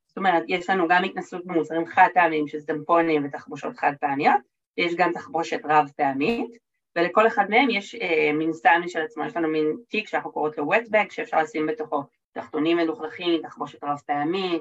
זאת 0.08 0.16
אומרת, 0.16 0.42
יש 0.48 0.70
לנו 0.70 0.88
גם 0.88 1.04
התנסות 1.04 1.46
במוצרים 1.46 1.86
חד 1.86 2.08
פעמיים, 2.14 2.48
שזה 2.48 2.66
טמפונים 2.66 3.24
ותחבושות 3.24 3.76
חד 3.76 3.92
פעמיות, 4.00 4.40
ויש 4.78 4.94
גם 4.94 5.12
תחבושת 5.12 5.60
רב 5.64 5.90
פעמית. 5.96 6.67
ולכל 6.98 7.26
אחד 7.26 7.50
מהם 7.50 7.70
יש 7.70 7.94
אה, 7.94 8.30
מין 8.34 8.52
סטייל 8.52 8.82
משל 8.82 9.00
עצמו, 9.00 9.24
יש 9.24 9.36
לנו 9.36 9.48
מין 9.48 9.76
תיק 9.88 10.08
שאנחנו 10.08 10.32
קוראות 10.32 10.58
לו 10.58 10.72
wet 10.72 10.86
bag, 10.86 11.10
שאפשר 11.10 11.42
לשים 11.42 11.66
בתוכו 11.66 12.02
תחתונים 12.32 12.76
מלוכלכים, 12.76 13.42
תחבושת 13.42 13.84
רב 13.84 13.98
פעמי, 14.06 14.58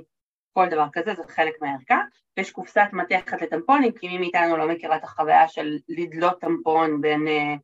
כל 0.53 0.69
דבר 0.69 0.85
כזה, 0.93 1.13
זה 1.13 1.23
חלק 1.27 1.53
מהערכה, 1.61 2.01
ויש 2.37 2.51
קופסת 2.51 2.87
מתכת 2.93 3.41
לטמפונים, 3.41 3.91
כי 3.91 4.07
מי 4.07 4.17
מאיתנו 4.17 4.57
לא 4.57 4.67
מכירה 4.67 4.95
את 4.95 5.03
החוויה 5.03 5.47
של 5.47 5.77
לדלות 5.89 6.39
טמפון 6.39 7.01
בין 7.01 7.27
אה, 7.27 7.55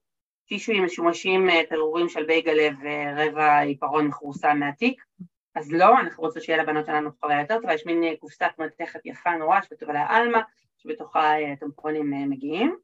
טישויים 0.48 0.86
משומשים, 0.86 1.50
אה, 1.50 1.62
פירורים 1.70 2.10
של 2.10 2.24
בייגלה 2.26 2.70
ורבע 2.82 3.60
עיפרון 3.60 4.08
מכורסם 4.08 4.58
מהתיק, 4.60 5.02
אז 5.56 5.72
לא, 5.72 6.00
אנחנו 6.00 6.24
רוצים 6.24 6.42
שיהיה 6.42 6.64
לבנות 6.64 6.86
שלנו 6.86 7.10
חוויה 7.20 7.42
יותר 7.42 7.60
טובה, 7.62 7.74
יש 7.74 7.86
מין 7.86 8.04
אה, 8.04 8.14
קופסת 8.20 8.52
מתכת 8.60 9.00
יפה 9.06 9.36
נורא 9.36 9.62
שכתובה 9.62 9.94
לה 9.94 10.06
עלמה, 10.10 10.42
שבתוכה 10.78 11.40
אה, 11.40 11.56
טמפונים 11.60 12.14
אה, 12.14 12.26
מגיעים. 12.26 12.76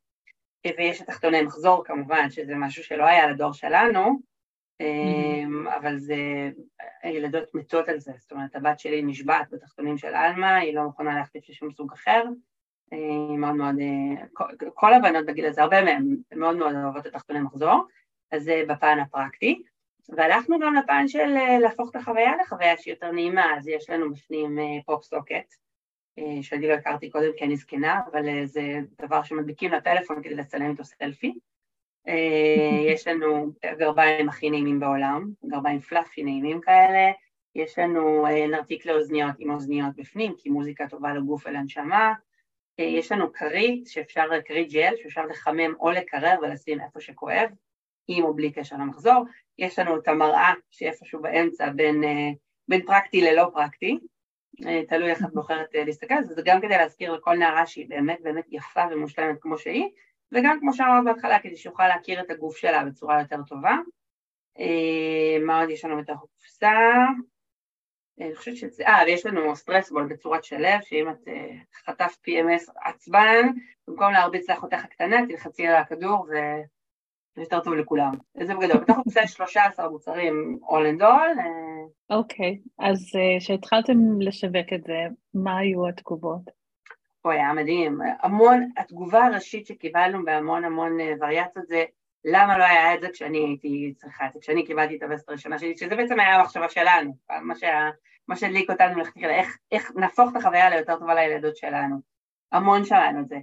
ויש 0.67 1.01
את 1.01 1.07
תחתוני 1.07 1.41
מחזור 1.41 1.83
כמובן, 1.85 2.29
שזה 2.29 2.55
משהו 2.55 2.83
שלא 2.83 3.03
היה 3.03 3.27
לדור 3.27 3.53
שלנו, 3.53 4.19
mm-hmm. 4.81 5.75
אבל 5.77 5.97
זה, 5.97 6.15
הילדות 7.03 7.55
מתות 7.55 7.89
על 7.89 7.99
זה, 7.99 8.11
זאת 8.17 8.31
אומרת 8.31 8.55
הבת 8.55 8.79
שלי 8.79 9.01
נשבעת 9.01 9.49
בתחתונים 9.51 9.97
של 9.97 10.15
עלמה, 10.15 10.55
היא 10.55 10.75
לא 10.75 10.83
מוכנה 10.83 11.15
להחליף 11.15 11.43
שום 11.51 11.71
סוג 11.71 11.93
אחר, 11.93 12.23
היא 12.91 13.37
מאוד 13.37 13.55
מאוד, 13.55 13.75
כל, 14.33 14.45
כל 14.73 14.93
הבנות 14.93 15.25
בגיל 15.25 15.45
הזה, 15.45 15.61
הרבה 15.61 15.83
מהן 15.83 16.17
מאוד 16.35 16.57
מאוד 16.57 16.75
אוהבות 16.75 17.07
את 17.07 17.13
תחתוני 17.13 17.39
מחזור, 17.39 17.85
אז 18.31 18.43
זה 18.43 18.63
בפן 18.67 18.99
הפרקטי, 18.99 19.63
והלכנו 20.09 20.59
גם 20.59 20.75
לפן 20.75 21.07
של 21.07 21.37
אה, 21.37 21.59
להפוך 21.59 21.89
את 21.89 21.95
החוויה 21.95 22.31
לחוויה 22.41 22.77
שהיא 22.77 22.93
יותר 22.93 23.11
נעימה, 23.11 23.57
אז 23.57 23.67
יש 23.67 23.89
לנו 23.89 24.13
בפנים 24.13 24.57
פופ 24.85 25.03
אה, 25.03 25.07
סוקט, 25.07 25.31
אה, 25.31 25.41
שאני 26.41 26.67
לא 26.67 26.73
הכרתי 26.73 27.09
קודם 27.09 27.31
כי 27.37 27.45
אני 27.45 27.55
זקנה, 27.55 27.99
אבל 28.11 28.29
אה, 28.29 28.45
זה 28.45 28.79
דבר 29.01 29.23
שמדביקים 29.23 29.71
לטלפון 29.71 30.23
כדי 30.23 30.35
לצלם 30.35 30.71
איתו 30.71 30.83
סלפי. 30.83 31.39
אה, 32.07 32.79
יש 32.93 33.07
לנו 33.07 33.51
גרביים 33.77 34.29
הכי 34.29 34.49
נעימים 34.49 34.79
בעולם, 34.79 35.29
גרביים 35.45 35.79
פלאפי 35.79 36.23
נעימים 36.23 36.61
כאלה, 36.61 37.11
יש 37.55 37.79
לנו 37.79 38.25
נרתיק 38.49 38.85
לאוזניות 38.85 39.35
עם 39.39 39.49
אוזניות 39.49 39.95
בפנים, 39.95 40.33
כי 40.37 40.49
מוזיקה 40.49 40.87
טובה 40.87 41.13
לגוף 41.13 41.45
ולנשמה, 41.45 42.13
יש 42.77 43.11
לנו 43.11 43.33
כרית, 43.33 43.87
שאפשר, 43.87 44.25
כרית 44.45 44.71
ג'ל, 44.71 44.93
שאפשר 45.03 45.25
לחמם 45.25 45.73
או 45.79 45.91
לקרר 45.91 46.35
ולשים 46.41 46.81
איפה 46.81 46.99
שכואב, 46.99 47.49
עם 48.07 48.23
או 48.23 48.33
בלי 48.33 48.51
קשר 48.51 48.75
למחזור, 48.75 49.25
יש 49.57 49.79
לנו 49.79 49.97
את 49.97 50.07
המראה 50.07 50.53
שאיפשהו 50.71 51.21
באמצע 51.21 51.69
בין, 51.69 52.03
בין 52.67 52.85
פרקטי 52.85 53.21
ללא 53.21 53.49
פרקטי, 53.53 53.91
אה, 53.91 54.18
תלוי 54.87 55.09
איך 55.09 55.23
את 55.23 55.33
בוחרת 55.33 55.75
אה, 55.75 55.83
להסתכל, 55.83 56.13
אז 56.13 56.27
זה 56.27 56.41
גם 56.45 56.61
כדי 56.61 56.77
להזכיר 56.77 57.13
לכל 57.13 57.35
נערה 57.35 57.65
שהיא 57.65 57.89
באמת 57.89 58.21
באמת 58.21 58.45
יפה 58.49 58.81
ומושלמת 58.91 59.37
כמו 59.41 59.57
שהיא, 59.57 59.89
וגם 60.31 60.59
כמו 60.59 60.73
שאמרת 60.73 61.05
בהתחלה, 61.05 61.39
כדי 61.39 61.57
שיוכל 61.57 61.87
להכיר 61.87 62.21
את 62.21 62.29
הגוף 62.29 62.57
שלה 62.57 62.85
בצורה 62.85 63.19
יותר 63.19 63.43
טובה. 63.47 63.75
אה, 64.59 65.45
מה 65.45 65.61
עוד 65.61 65.69
יש 65.69 65.85
לנו 65.85 65.97
בתוך 65.97 66.23
הקופסה? 66.23 66.71
אני 68.19 68.35
חושבת 68.35 68.55
שזה, 68.55 68.87
אה, 68.87 69.03
ויש 69.05 69.25
לנו 69.25 69.55
סטרסבול 69.55 70.07
בצורת 70.07 70.43
שלב, 70.43 70.81
שאם 70.81 71.09
את 71.09 71.27
חטפת 71.85 72.17
PMS 72.27 72.71
עצבן, 72.83 73.47
במקום 73.87 74.11
להרביץ 74.11 74.49
לאחותך 74.49 74.83
הקטנה, 74.83 75.17
תלחצי 75.27 75.67
על 75.67 75.75
הכדור 75.75 76.27
ו... 76.29 76.33
זה 77.39 77.43
יותר 77.43 77.59
טוב 77.59 77.73
לכולם. 77.73 78.11
זה 78.43 78.55
בגדול. 78.55 78.77
בתוך 78.77 78.97
הקופסה 78.99 79.21
יש 79.21 79.31
13 79.31 79.89
מוצרים 79.89 80.59
all 80.63 80.97
and 80.97 81.01
all. 81.01 81.39
אה. 81.39 82.17
אוקיי, 82.17 82.59
אז 82.79 82.99
אה, 83.15 83.39
כשהתחלתם 83.39 84.21
לשווק 84.21 84.73
את 84.75 84.83
זה, 84.83 85.07
מה 85.33 85.57
היו 85.57 85.87
התגובות? 85.87 86.41
אוי, 87.25 87.35
היה 87.35 87.53
מדהים. 87.53 87.99
המון, 88.21 88.69
התגובה 88.77 89.25
הראשית 89.25 89.67
שקיבלנו 89.67 90.25
בהמון 90.25 90.65
המון 90.65 90.99
אה, 90.99 91.13
וריאציות 91.19 91.67
זה 91.67 91.83
למה 92.25 92.57
לא 92.57 92.63
היה 92.63 92.95
את 92.95 93.01
זה 93.01 93.07
כשאני 93.13 93.37
הייתי 93.37 93.93
צריכה 93.97 94.27
את 94.27 94.33
זה, 94.33 94.39
כשאני 94.39 94.65
קיבלתי 94.65 94.97
את 94.97 95.03
הווסט 95.03 95.29
הראשונה 95.29 95.59
שלי, 95.59 95.77
שזה 95.77 95.95
בעצם 95.95 96.19
היה 96.19 96.35
המחשבה 96.35 96.69
שלנו, 96.69 97.15
מה, 97.41 97.55
שה, 97.55 97.89
מה 98.27 98.35
שהדליק 98.35 98.69
אותנו 98.69 98.99
לכתחילה, 98.99 99.35
איך, 99.35 99.57
איך 99.71 99.91
נהפוך 99.95 100.31
את 100.31 100.35
החוויה 100.35 100.69
ליותר 100.69 100.99
טובה 100.99 101.15
לילדות 101.15 101.57
שלנו. 101.57 101.95
המון 102.51 102.85
שמענו 102.85 103.19
את 103.19 103.27
זה. 103.27 103.37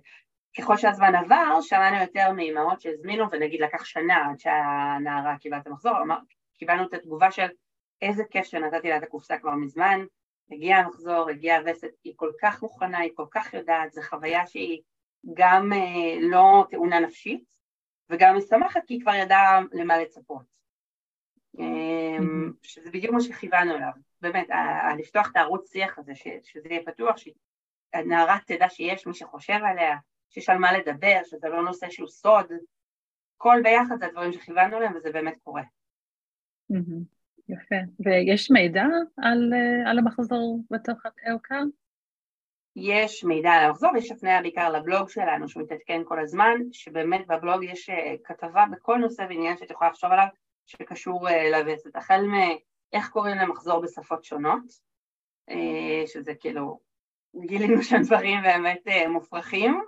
ככל 0.58 0.76
שהזמן 0.76 1.14
עבר, 1.14 1.60
שמענו 1.60 1.96
יותר 2.00 2.32
מאימהות 2.32 2.80
שהזמינו, 2.80 3.24
ונגיד 3.32 3.60
לקח 3.60 3.84
שנה 3.84 4.30
עד 4.30 4.38
שהנערה 4.38 5.38
קיבלה 5.38 5.58
את 5.58 5.66
המחזור, 5.66 5.92
קיבלנו 6.58 6.86
את 6.88 6.94
התגובה 6.94 7.30
של 7.30 7.46
איזה 8.02 8.24
כיף 8.30 8.46
שנתתי 8.46 8.88
לה 8.88 8.96
את 8.96 9.02
הקופסה 9.02 9.38
כבר 9.38 9.54
מזמן, 9.54 10.00
הגיע 10.50 10.76
המחזור, 10.76 11.30
הגיעה 11.30 11.58
הווסת, 11.58 11.90
היא 12.04 12.12
כל 12.16 12.30
כך 12.40 12.62
מוכנה, 12.62 12.98
היא 12.98 13.10
כל 13.14 13.26
כך 13.30 13.54
יודעת, 13.54 13.92
זו 13.92 14.02
חוויה 14.02 14.46
שהיא 14.46 14.82
גם 15.34 15.72
אה, 15.72 16.18
לא 16.20 16.64
טעונה 16.70 17.00
נפשית, 17.00 17.44
וגם 18.10 18.36
משמחת 18.36 18.80
כי 18.86 18.94
היא 18.94 19.00
כבר 19.00 19.14
ידעה 19.14 19.60
למה 19.72 19.98
לצפות. 19.98 20.56
אה, 21.60 22.24
שזה 22.62 22.90
בדיוק 22.90 23.14
מה 23.14 23.20
שכיוונו 23.20 23.74
אליו, 23.74 23.90
באמת, 24.20 24.46
לפתוח 24.98 25.30
את 25.30 25.36
הערוץ 25.36 25.72
שיח 25.72 25.98
הזה, 25.98 26.12
שזה 26.14 26.68
יהיה 26.68 26.82
פתוח, 26.86 27.16
שהנערה 27.16 28.38
תדע 28.46 28.68
שיש 28.68 29.06
מי 29.06 29.14
שחושב 29.14 29.58
עליה, 29.64 29.96
שיש 30.30 30.48
על 30.48 30.58
מה 30.58 30.78
לדבר, 30.78 31.20
שזה 31.24 31.48
לא 31.48 31.62
נושא 31.62 31.90
שהוא 31.90 32.08
סוד, 32.08 32.46
כל 33.36 33.60
ביחד 33.62 33.98
זה 33.98 34.06
הדברים 34.06 34.32
שכיוונו 34.32 34.80
להם 34.80 34.96
וזה 34.96 35.12
באמת 35.12 35.36
קורה. 35.44 35.62
יפה. 37.48 37.76
ויש 38.00 38.50
מידע 38.50 38.82
על, 39.16 39.52
אה, 39.54 39.90
על 39.90 39.98
המחזור 39.98 40.60
בתוך 40.70 40.98
הערכה? 41.04 41.60
יש 42.76 43.24
מידע 43.24 43.50
על 43.50 43.64
המחזור, 43.64 43.96
יש 43.96 44.12
הפניה 44.12 44.42
בעיקר 44.42 44.70
לבלוג 44.72 45.08
שלנו 45.08 45.48
שמתעדכן 45.48 46.02
כל 46.04 46.20
הזמן, 46.20 46.54
שבאמת 46.72 47.26
בבלוג 47.26 47.64
יש 47.64 47.90
אה, 47.90 48.14
כתבה 48.24 48.64
בכל 48.72 48.98
נושא 48.98 49.22
ועניין 49.22 49.56
שאת 49.56 49.70
יכולה 49.70 49.90
לחשוב 49.90 50.12
עליו 50.12 50.26
שקשור 50.66 51.28
אה, 51.28 51.50
לווסת, 51.50 51.96
החל 51.96 52.20
מאיך 52.22 53.08
קוראים 53.08 53.36
למחזור 53.36 53.82
בשפות 53.82 54.24
שונות, 54.24 54.86
שזה 56.06 56.34
כאילו, 56.34 56.80
גילינו 57.46 57.82
שם 57.82 58.02
דברים 58.02 58.42
באמת 58.42 58.82
מופרכים, 59.08 59.80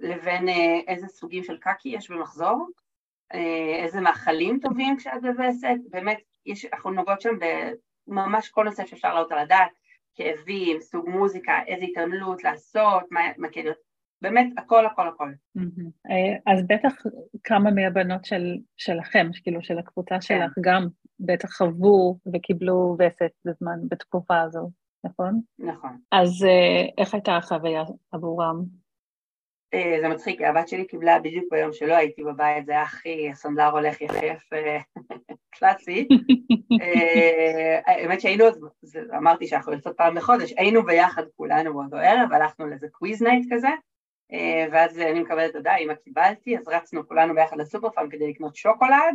לבין 0.00 0.48
אה, 0.48 0.80
איזה 0.88 1.08
סוגים 1.08 1.44
של 1.44 1.56
קקי 1.56 1.88
יש 1.88 2.10
במחזור, 2.10 2.68
אה, 3.34 3.82
איזה 3.82 4.00
מאכלים 4.00 4.58
טובים 4.62 4.96
כשאת 4.96 5.22
בווסת, 5.22 5.76
באמת, 5.90 6.18
יש, 6.46 6.64
אנחנו 6.64 6.90
נוגעות 6.90 7.20
שם 7.20 7.34
בממש 8.08 8.48
כל 8.48 8.64
נושא 8.64 8.86
שאפשר 8.86 9.08
לעלות 9.08 9.32
על 9.32 9.38
הדעת, 9.38 9.70
כאבים, 10.14 10.80
סוג 10.80 11.08
מוזיקה, 11.08 11.52
איזה 11.66 11.84
התעמלות 11.84 12.44
לעשות, 12.44 13.02
מה, 13.10 13.20
מה 13.38 13.48
כן, 13.52 13.64
באמת 14.22 14.52
הכל 14.56 14.86
הכל 14.86 15.08
הכל. 15.08 15.28
אה, 16.10 16.52
אז 16.52 16.66
בטח 16.66 16.94
כמה 17.44 17.70
מהבנות 17.70 18.24
של, 18.24 18.56
שלכם, 18.76 19.26
כאילו 19.42 19.62
של 19.62 19.78
הקבוצה 19.78 20.14
כן. 20.14 20.20
שלך, 20.20 20.52
גם 20.60 20.86
בטח 21.20 21.56
חוו 21.56 22.18
וקיבלו 22.34 22.96
וסת 22.98 23.30
בזמן, 23.44 23.78
בתקופה 23.88 24.40
הזו, 24.40 24.70
נכון? 25.04 25.40
נכון. 25.58 25.98
אז 26.12 26.44
אה, 26.44 27.02
איך 27.02 27.14
הייתה 27.14 27.36
החוויה 27.36 27.82
עבורם? 28.12 28.79
אה, 29.74 29.96
זה 30.00 30.08
מצחיק, 30.08 30.42
הבת 30.42 30.68
שלי 30.68 30.86
קיבלה 30.86 31.18
בדיוק 31.18 31.44
ביום 31.50 31.72
שלא 31.72 31.94
הייתי 31.94 32.24
בבית, 32.24 32.66
זה 32.66 32.72
היה 32.72 32.82
הכי, 32.82 33.30
הסנדלר 33.30 33.70
הולך 33.70 34.00
יחף, 34.00 34.50
קלאסי. 35.54 36.08
האמת 37.86 38.20
שהיינו, 38.20 38.44
אמרתי 39.16 39.46
שאנחנו 39.46 39.72
יוצאות 39.72 39.96
פעם 39.96 40.14
בחודש, 40.14 40.52
היינו 40.56 40.82
ביחד 40.82 41.22
כולנו 41.36 41.74
באותו 41.74 41.96
ערב, 41.96 42.32
הלכנו 42.32 42.66
לאיזה 42.66 42.88
quiz 42.92 43.22
night 43.22 43.46
כזה, 43.52 43.68
אה, 44.32 44.66
ואז 44.72 44.98
אני 44.98 45.20
מקבלת 45.20 45.54
הודעה, 45.54 45.78
אמא 45.78 45.94
קיבלתי, 45.94 46.58
אז 46.58 46.68
רצנו 46.68 47.08
כולנו 47.08 47.34
ביחד 47.34 47.56
לסופר 47.56 47.90
פארם 47.90 48.10
כדי 48.10 48.30
לקנות 48.30 48.56
שוקולד, 48.56 49.14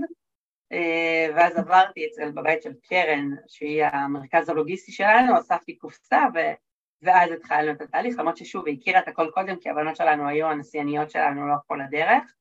אה, 0.71 1.27
ואז 1.35 1.57
עברתי 1.57 2.07
אצל 2.07 2.31
בבית 2.31 2.61
של 2.61 2.73
קרן, 2.89 3.29
שהיא 3.47 3.83
המרכז 3.85 4.49
הלוגיסטי 4.49 4.91
שלנו, 4.91 5.39
אספתי 5.39 5.77
קופסה, 5.77 6.25
ו... 6.35 6.39
ואז 7.01 7.31
התחלנו 7.31 7.71
את 7.71 7.81
התהליך, 7.81 8.19
למרות 8.19 8.37
ששוב, 8.37 8.67
היא 8.67 8.77
הכירה 8.79 8.99
את 8.99 9.07
הכל 9.07 9.29
קודם, 9.33 9.59
כי 9.59 9.69
הבנות 9.69 9.95
שלנו 9.95 10.27
היו 10.27 10.47
הנשיאניות 10.47 11.11
שלנו 11.11 11.47
לאורך 11.47 11.61
כל 11.67 11.81
הדרך. 11.81 12.33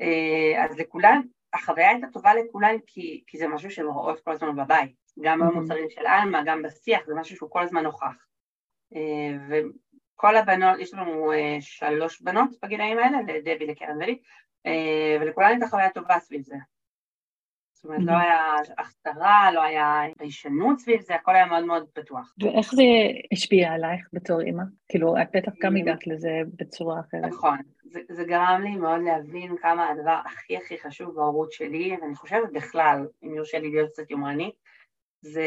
אה, 0.00 0.64
אז 0.64 0.78
לכולן, 0.78 1.20
החוויה 1.54 1.90
הייתה 1.90 2.06
טובה 2.12 2.34
לכולן, 2.34 2.76
כי, 2.86 3.24
כי 3.26 3.38
זה 3.38 3.48
משהו 3.48 3.70
שהן 3.70 3.86
רואות 3.86 4.20
כל 4.20 4.32
הזמן 4.32 4.56
בבית, 4.56 4.96
גם 5.20 5.40
במוצרים 5.40 5.90
של 5.90 6.06
עלמה, 6.06 6.42
גם 6.46 6.62
בשיח, 6.62 7.00
זה 7.06 7.14
משהו 7.14 7.36
שהוא 7.36 7.50
כל 7.50 7.62
הזמן 7.62 7.82
נוכח. 7.82 8.26
כל 10.14 10.36
הבנות, 10.36 10.78
יש 10.78 10.94
לנו 10.94 11.32
uh, 11.32 11.36
שלוש 11.60 12.22
בנות 12.22 12.50
בגילאים 12.62 12.98
האלה, 12.98 13.18
לדבי, 13.22 13.66
לקרן 13.66 13.96
ולי, 13.96 14.18
ולכולן 15.20 15.48
הייתה 15.48 15.66
חוויה 15.66 15.90
טובה 15.90 16.18
סביב 16.18 16.42
זה. 16.42 16.56
זאת 17.78 17.84
אומרת, 17.84 18.00
לא 18.02 18.12
היה 18.12 18.54
הכתרה, 18.78 19.50
לא 19.52 19.62
היה 19.62 20.02
ביישנות 20.18 20.78
סביב 20.78 21.00
זה, 21.00 21.14
הכל 21.14 21.34
היה 21.34 21.46
מאוד 21.46 21.64
מאוד 21.64 21.86
פתוח. 21.92 22.34
ואיך 22.42 22.74
זה 22.74 22.82
השפיע 23.32 23.72
עלייך 23.72 24.08
בתור 24.12 24.40
אימא? 24.40 24.62
כאילו, 24.88 25.14
את 25.22 25.28
בטח 25.34 25.52
גם 25.62 25.76
הגעת 25.76 26.06
לזה 26.06 26.30
בצורה 26.54 27.00
אחרת. 27.00 27.24
נכון, 27.24 27.58
זה, 27.84 28.00
זה 28.08 28.24
גרם 28.24 28.60
לי 28.64 28.76
מאוד 28.76 29.00
להבין 29.04 29.56
כמה 29.56 29.88
הדבר 29.88 30.18
הכי 30.24 30.56
הכי 30.56 30.78
חשוב 30.78 31.14
בהורות 31.14 31.52
שלי, 31.52 31.96
ואני 32.02 32.14
חושבת 32.14 32.52
בכלל, 32.52 33.06
אם 33.24 33.34
יורשה 33.34 33.58
לי 33.58 33.70
להיות 33.70 33.90
קצת 33.90 34.10
יומרנית, 34.10 34.54
זה 35.20 35.46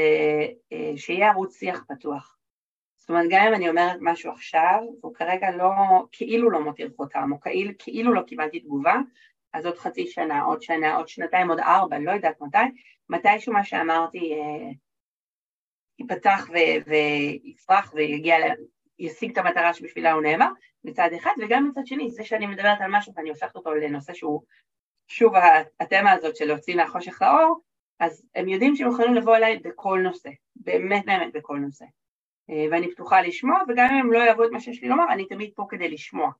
אה, 0.73 0.93
שיהיה 0.95 1.31
ערוץ 1.31 1.57
שיח 1.57 1.83
פתוח. 1.87 2.37
זאת 2.97 3.09
אומרת, 3.09 3.25
גם 3.29 3.47
אם 3.47 3.53
אני 3.53 3.69
אומרת 3.69 3.97
משהו 4.01 4.31
עכשיו, 4.31 4.79
והוא 5.01 5.15
כרגע 5.15 5.51
לא, 5.51 5.71
כאילו 6.11 6.51
לא 6.51 6.63
מותיר 6.63 6.91
חותם, 6.97 7.29
או 7.31 7.39
כאילו, 7.39 7.71
כאילו 7.79 8.13
לא 8.13 8.21
קיבלתי 8.21 8.59
תגובה, 8.59 8.95
אז 9.53 9.65
עוד 9.65 9.77
חצי 9.77 10.07
שנה, 10.07 10.43
עוד 10.43 10.61
שנה, 10.61 10.95
עוד 10.95 11.07
שנתיים, 11.07 11.49
עוד 11.49 11.59
ארבע, 11.59 11.99
לא 11.99 12.11
יודעת 12.11 12.41
מתי, 12.41 12.57
מתישהו 13.09 13.53
מה 13.53 13.63
שאמרתי 13.63 14.33
אה, 14.33 14.71
ייפתח 15.99 16.49
ויפרח 16.85 17.93
ויגיע, 17.95 18.35
ישיג 18.99 19.31
את 19.31 19.37
המטרה 19.37 19.73
שבשבילה 19.73 20.11
הוא 20.11 20.21
נאמר, 20.21 20.47
מצד 20.83 21.09
אחד, 21.17 21.31
וגם 21.41 21.69
מצד 21.69 21.85
שני, 21.85 22.11
זה 22.11 22.23
שאני 22.23 22.47
מדברת 22.47 22.81
על 22.81 22.91
משהו 22.91 23.13
ואני 23.15 23.29
הופכת 23.29 23.55
אותו 23.55 23.73
לנושא 23.73 24.13
שהוא, 24.13 24.41
שוב, 25.07 25.33
התמה 25.79 26.11
הזאת 26.11 26.35
של 26.35 26.45
להוציא 26.45 26.75
מהחושך 26.75 27.21
לאור, 27.21 27.59
אז 27.99 28.25
הם 28.35 28.49
יודעים 28.49 28.75
שהם 28.75 28.89
יכולים 28.89 29.13
לבוא 29.13 29.35
אליי 29.35 29.59
בכל 29.59 29.99
נושא, 30.03 30.29
באמת 30.55 31.05
באמת 31.05 31.33
בכל 31.33 31.57
נושא. 31.57 31.85
אה, 32.49 32.65
ואני 32.71 32.91
פתוחה 32.91 33.21
לשמוע, 33.21 33.59
וגם 33.67 33.87
אם 33.91 33.99
הם 33.99 34.13
לא 34.13 34.19
יאהבו 34.19 34.45
את 34.45 34.49
מה 34.51 34.59
שיש 34.59 34.81
לי 34.81 34.89
לומר, 34.89 35.03
אני 35.09 35.27
תמיד 35.27 35.51
פה 35.55 35.65
כדי 35.69 35.89
לשמוע. 35.89 36.31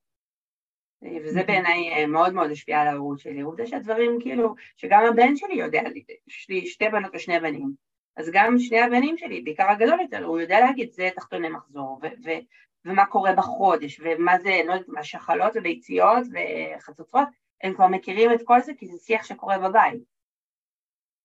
וזה 1.24 1.43
בעיניי 1.43 1.93
אה, 1.93 2.08
מאוד 2.08 2.34
מאוד 2.34 2.51
השפיע 2.51 2.81
על 2.81 2.88
ההורות 2.88 3.20
שלי. 3.20 3.41
עובדה 3.41 3.67
שהדברים 3.67 4.17
כאילו, 4.20 4.55
שגם 4.77 5.03
הבן 5.10 5.36
שלי 5.36 5.53
יודע, 5.53 5.81
יש 6.27 6.50
לי 6.50 6.67
שתי 6.67 6.89
בנות 6.89 7.12
ושני 7.13 7.39
בנים, 7.39 7.72
אז 8.17 8.29
גם 8.34 8.60
שני 8.60 8.81
הבנים 8.81 9.17
שלי, 9.17 9.41
בעיקר 9.41 9.70
הגדול 9.70 10.00
יותר, 10.01 10.24
הוא 10.24 10.39
יודע 10.39 10.60
להגיד 10.60 10.91
זה 10.91 11.10
תחתוני 11.15 11.50
מחזור, 11.50 12.00
ו- 12.01 12.25
ו- 12.25 12.39
ומה 12.85 13.05
קורה 13.05 13.33
בחודש, 13.33 14.01
ומה 14.03 14.40
זה, 14.40 14.61
לא 14.68 14.74
יודעת, 14.74 14.90
מה 14.90 15.03
שחלות 15.03 15.51
וביציות 15.55 16.24
וחצוצרות, 16.77 17.27
הם 17.64 17.74
כבר 17.74 17.87
מכירים 17.87 18.33
את 18.33 18.40
כל 18.44 18.61
זה 18.61 18.72
כי 18.77 18.87
זה 18.87 18.98
שיח 18.98 19.24
שקורה 19.24 19.57
בבית. 19.57 20.01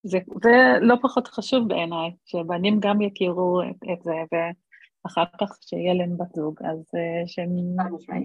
זה, 0.03 0.19
זה 0.43 0.51
לא 0.81 0.95
פחות 1.03 1.29
חשוב 1.29 1.69
בעיניי, 1.69 2.11
שבנים 2.25 2.81
גם 2.81 3.01
יכירו 3.01 3.63
את, 3.71 3.91
את 3.93 4.03
זה, 4.03 4.13
אחר 5.07 5.25
כך 5.41 5.57
שיהיה 5.61 5.95
להם 5.95 6.19
בת 6.19 6.35
זוג, 6.35 6.59
אז 6.65 6.79
uh, 6.79 7.27
שהם 7.27 7.51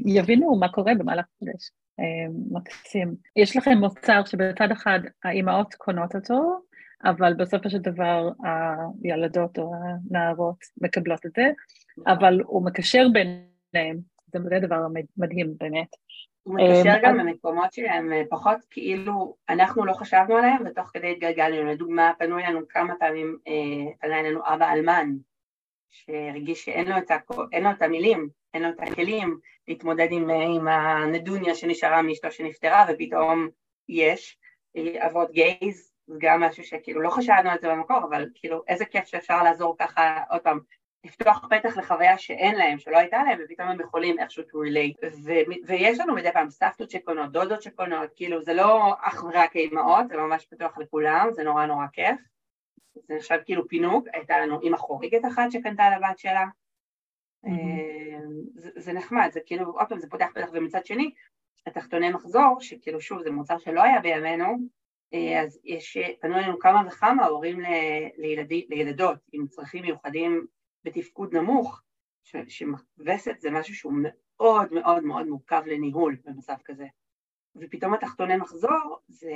יבינו 0.05 0.55
מה 0.55 0.69
קורה 0.69 0.95
במהלך 0.95 1.25
חודש. 1.39 1.69
Uh, 2.01 2.31
מקסים. 2.51 3.15
יש 3.35 3.57
לכם 3.57 3.77
מוצר 3.77 4.25
שבצד 4.25 4.71
אחד 4.71 4.99
האימהות 5.23 5.73
קונות 5.73 6.15
אותו, 6.15 6.61
אבל 7.03 7.33
בסופו 7.33 7.69
של 7.69 7.77
דבר 7.77 8.29
הילדות 9.03 9.59
או 9.59 9.71
הנערות 9.75 10.57
מקבלות 10.81 11.25
את 11.25 11.31
זה, 11.35 11.49
אבל 12.07 12.41
הוא 12.45 12.65
מקשר 12.65 13.07
ביניהם, 13.13 13.97
זה 14.33 14.59
דבר 14.61 14.87
מדהים 15.17 15.53
באמת. 15.59 15.87
הוא 16.43 16.55
מקשר 16.55 16.93
גם 17.03 17.17
במקומות 17.17 17.73
שהם 17.73 18.13
אה, 18.13 18.21
פחות 18.29 18.57
כאילו 18.69 19.35
אנחנו 19.49 19.85
לא 19.85 19.93
חשבנו 19.93 20.35
עליהם 20.35 20.63
ותוך 20.65 20.89
כדי 20.93 21.11
התגלגלנו, 21.11 21.71
לדוגמה 21.71 22.11
פנו 22.19 22.39
אלינו 22.39 22.59
כמה 22.69 22.93
פעמים, 22.99 23.37
פנה 24.01 24.19
אלינו 24.19 24.39
אבא 24.45 24.71
אלמן 24.71 25.09
שהרגיש 25.91 26.65
שאין 26.65 26.87
לו, 26.87 26.97
את 26.97 27.11
הכ... 27.11 27.31
לו 27.63 27.71
את 27.71 27.81
המילים, 27.81 28.29
אין 28.53 28.63
לו 28.63 28.69
את 28.69 28.79
הכלים 28.79 29.39
להתמודד 29.67 30.07
עם, 30.11 30.29
עם 30.29 30.67
הנדוניה 30.67 31.55
שנשארה 31.55 32.01
מאשתו 32.01 32.31
שנפטרה 32.31 32.85
ופתאום 32.89 33.49
יש 33.89 34.37
אבות 34.77 35.31
גייז, 35.31 35.91
זה 36.07 36.15
גם 36.21 36.43
משהו 36.43 36.63
שכאילו 36.63 37.01
לא 37.01 37.09
חשבנו 37.09 37.49
על 37.49 37.57
זה 37.61 37.69
במקור, 37.69 37.97
אבל 38.09 38.29
כאילו 38.35 38.63
איזה 38.67 38.85
כיף 38.85 39.05
שאפשר 39.05 39.43
לעזור 39.43 39.75
ככה, 39.79 40.17
עוד 40.29 40.41
פעם, 40.41 40.59
לפתוח 41.05 41.45
פתח 41.49 41.77
לחוויה 41.77 42.17
שאין 42.17 42.55
להם, 42.55 42.79
שלא 42.79 42.97
הייתה 42.97 43.23
להם, 43.23 43.39
ופתאום 43.45 43.67
הם 43.67 43.81
יכולים 43.81 44.19
איכשהו 44.19 44.43
to 44.43 44.45
relate. 44.45 45.07
ו- 45.25 45.67
ויש 45.67 45.99
לנו 45.99 46.15
מדי 46.15 46.31
פעם 46.31 46.49
סבתות 46.49 46.91
שקונות, 46.91 47.31
דודות 47.31 47.61
שקונות, 47.61 48.09
כאילו 48.15 48.43
זה 48.43 48.53
לא 48.53 48.93
אך 49.01 49.23
ורק 49.23 49.55
אימהות, 49.55 50.07
זה 50.07 50.17
ממש 50.17 50.45
פתוח 50.45 50.77
לכולם, 50.77 51.29
זה 51.31 51.43
נורא 51.43 51.65
נורא 51.65 51.85
כיף. 51.93 52.30
זה 52.95 53.15
נחשב 53.15 53.37
כאילו 53.45 53.67
פינוק, 53.67 54.07
הייתה 54.13 54.39
לנו 54.39 54.61
אימא 54.61 54.77
חוריגת 54.77 55.25
אחת 55.25 55.51
שקנתה 55.51 55.83
לבת 55.97 56.17
שלה, 56.17 56.45
mm-hmm. 57.45 57.49
זה, 58.55 58.69
זה 58.75 58.93
נחמד, 58.93 59.29
זה 59.31 59.39
כאילו, 59.45 59.65
עוד 59.65 59.87
פעם 59.89 59.99
זה 59.99 60.09
פותח 60.09 60.27
פתח, 60.33 60.47
ומצד 60.53 60.85
שני, 60.85 61.11
התחתוני 61.65 62.09
מחזור, 62.09 62.57
שכאילו 62.59 63.01
שוב 63.01 63.23
זה 63.23 63.31
מוצר 63.31 63.57
שלא 63.57 63.83
היה 63.83 63.99
בימינו, 63.99 64.57
אה, 65.13 65.41
אז 65.41 65.59
יש, 65.63 65.97
פנו 66.21 66.37
אלינו 66.37 66.59
כמה 66.59 66.87
וכמה 66.87 67.25
הורים 67.25 67.59
לילדי, 68.17 68.65
לילדות 68.69 69.17
עם 69.33 69.47
צרכים 69.47 69.81
מיוחדים 69.81 70.45
בתפקוד 70.83 71.35
נמוך, 71.35 71.81
שווסת 72.23 73.39
זה 73.39 73.51
משהו 73.51 73.75
שהוא 73.75 73.93
מאוד 73.95 74.73
מאוד 74.73 75.03
מאוד 75.03 75.27
מורכב 75.27 75.63
לניהול 75.65 76.17
במצב 76.25 76.55
כזה. 76.65 76.85
ופתאום 77.55 77.93
התחתוני 77.93 78.37
מחזור 78.37 78.97
זה 79.07 79.33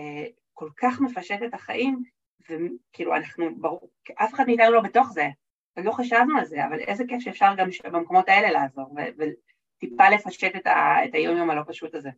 כל 0.53 0.69
כך 0.77 1.01
מפשט 1.01 1.39
את 1.45 1.53
החיים, 1.53 2.03
וכאילו 2.41 3.15
אנחנו, 3.15 3.55
ברור, 3.61 3.89
אף 4.15 4.33
אחד 4.33 4.43
מאיתנו 4.47 4.71
לא 4.71 4.81
בתוך 4.81 5.07
זה, 5.11 5.27
ולא 5.77 5.91
חשבנו 5.91 6.37
על 6.37 6.45
זה, 6.45 6.65
אבל 6.65 6.79
איזה 6.79 7.03
כיף 7.07 7.19
שאפשר 7.19 7.53
גם 7.57 7.69
במקומות 7.91 8.29
האלה 8.29 8.51
לעזור, 8.51 8.95
וטיפה 9.17 10.09
לפשט 10.09 10.55
את, 10.55 10.67
ה, 10.67 11.05
את 11.05 11.13
היום 11.13 11.37
יום 11.37 11.49
הלא 11.49 11.61
פשוט 11.67 11.95
הזה. 11.95 12.09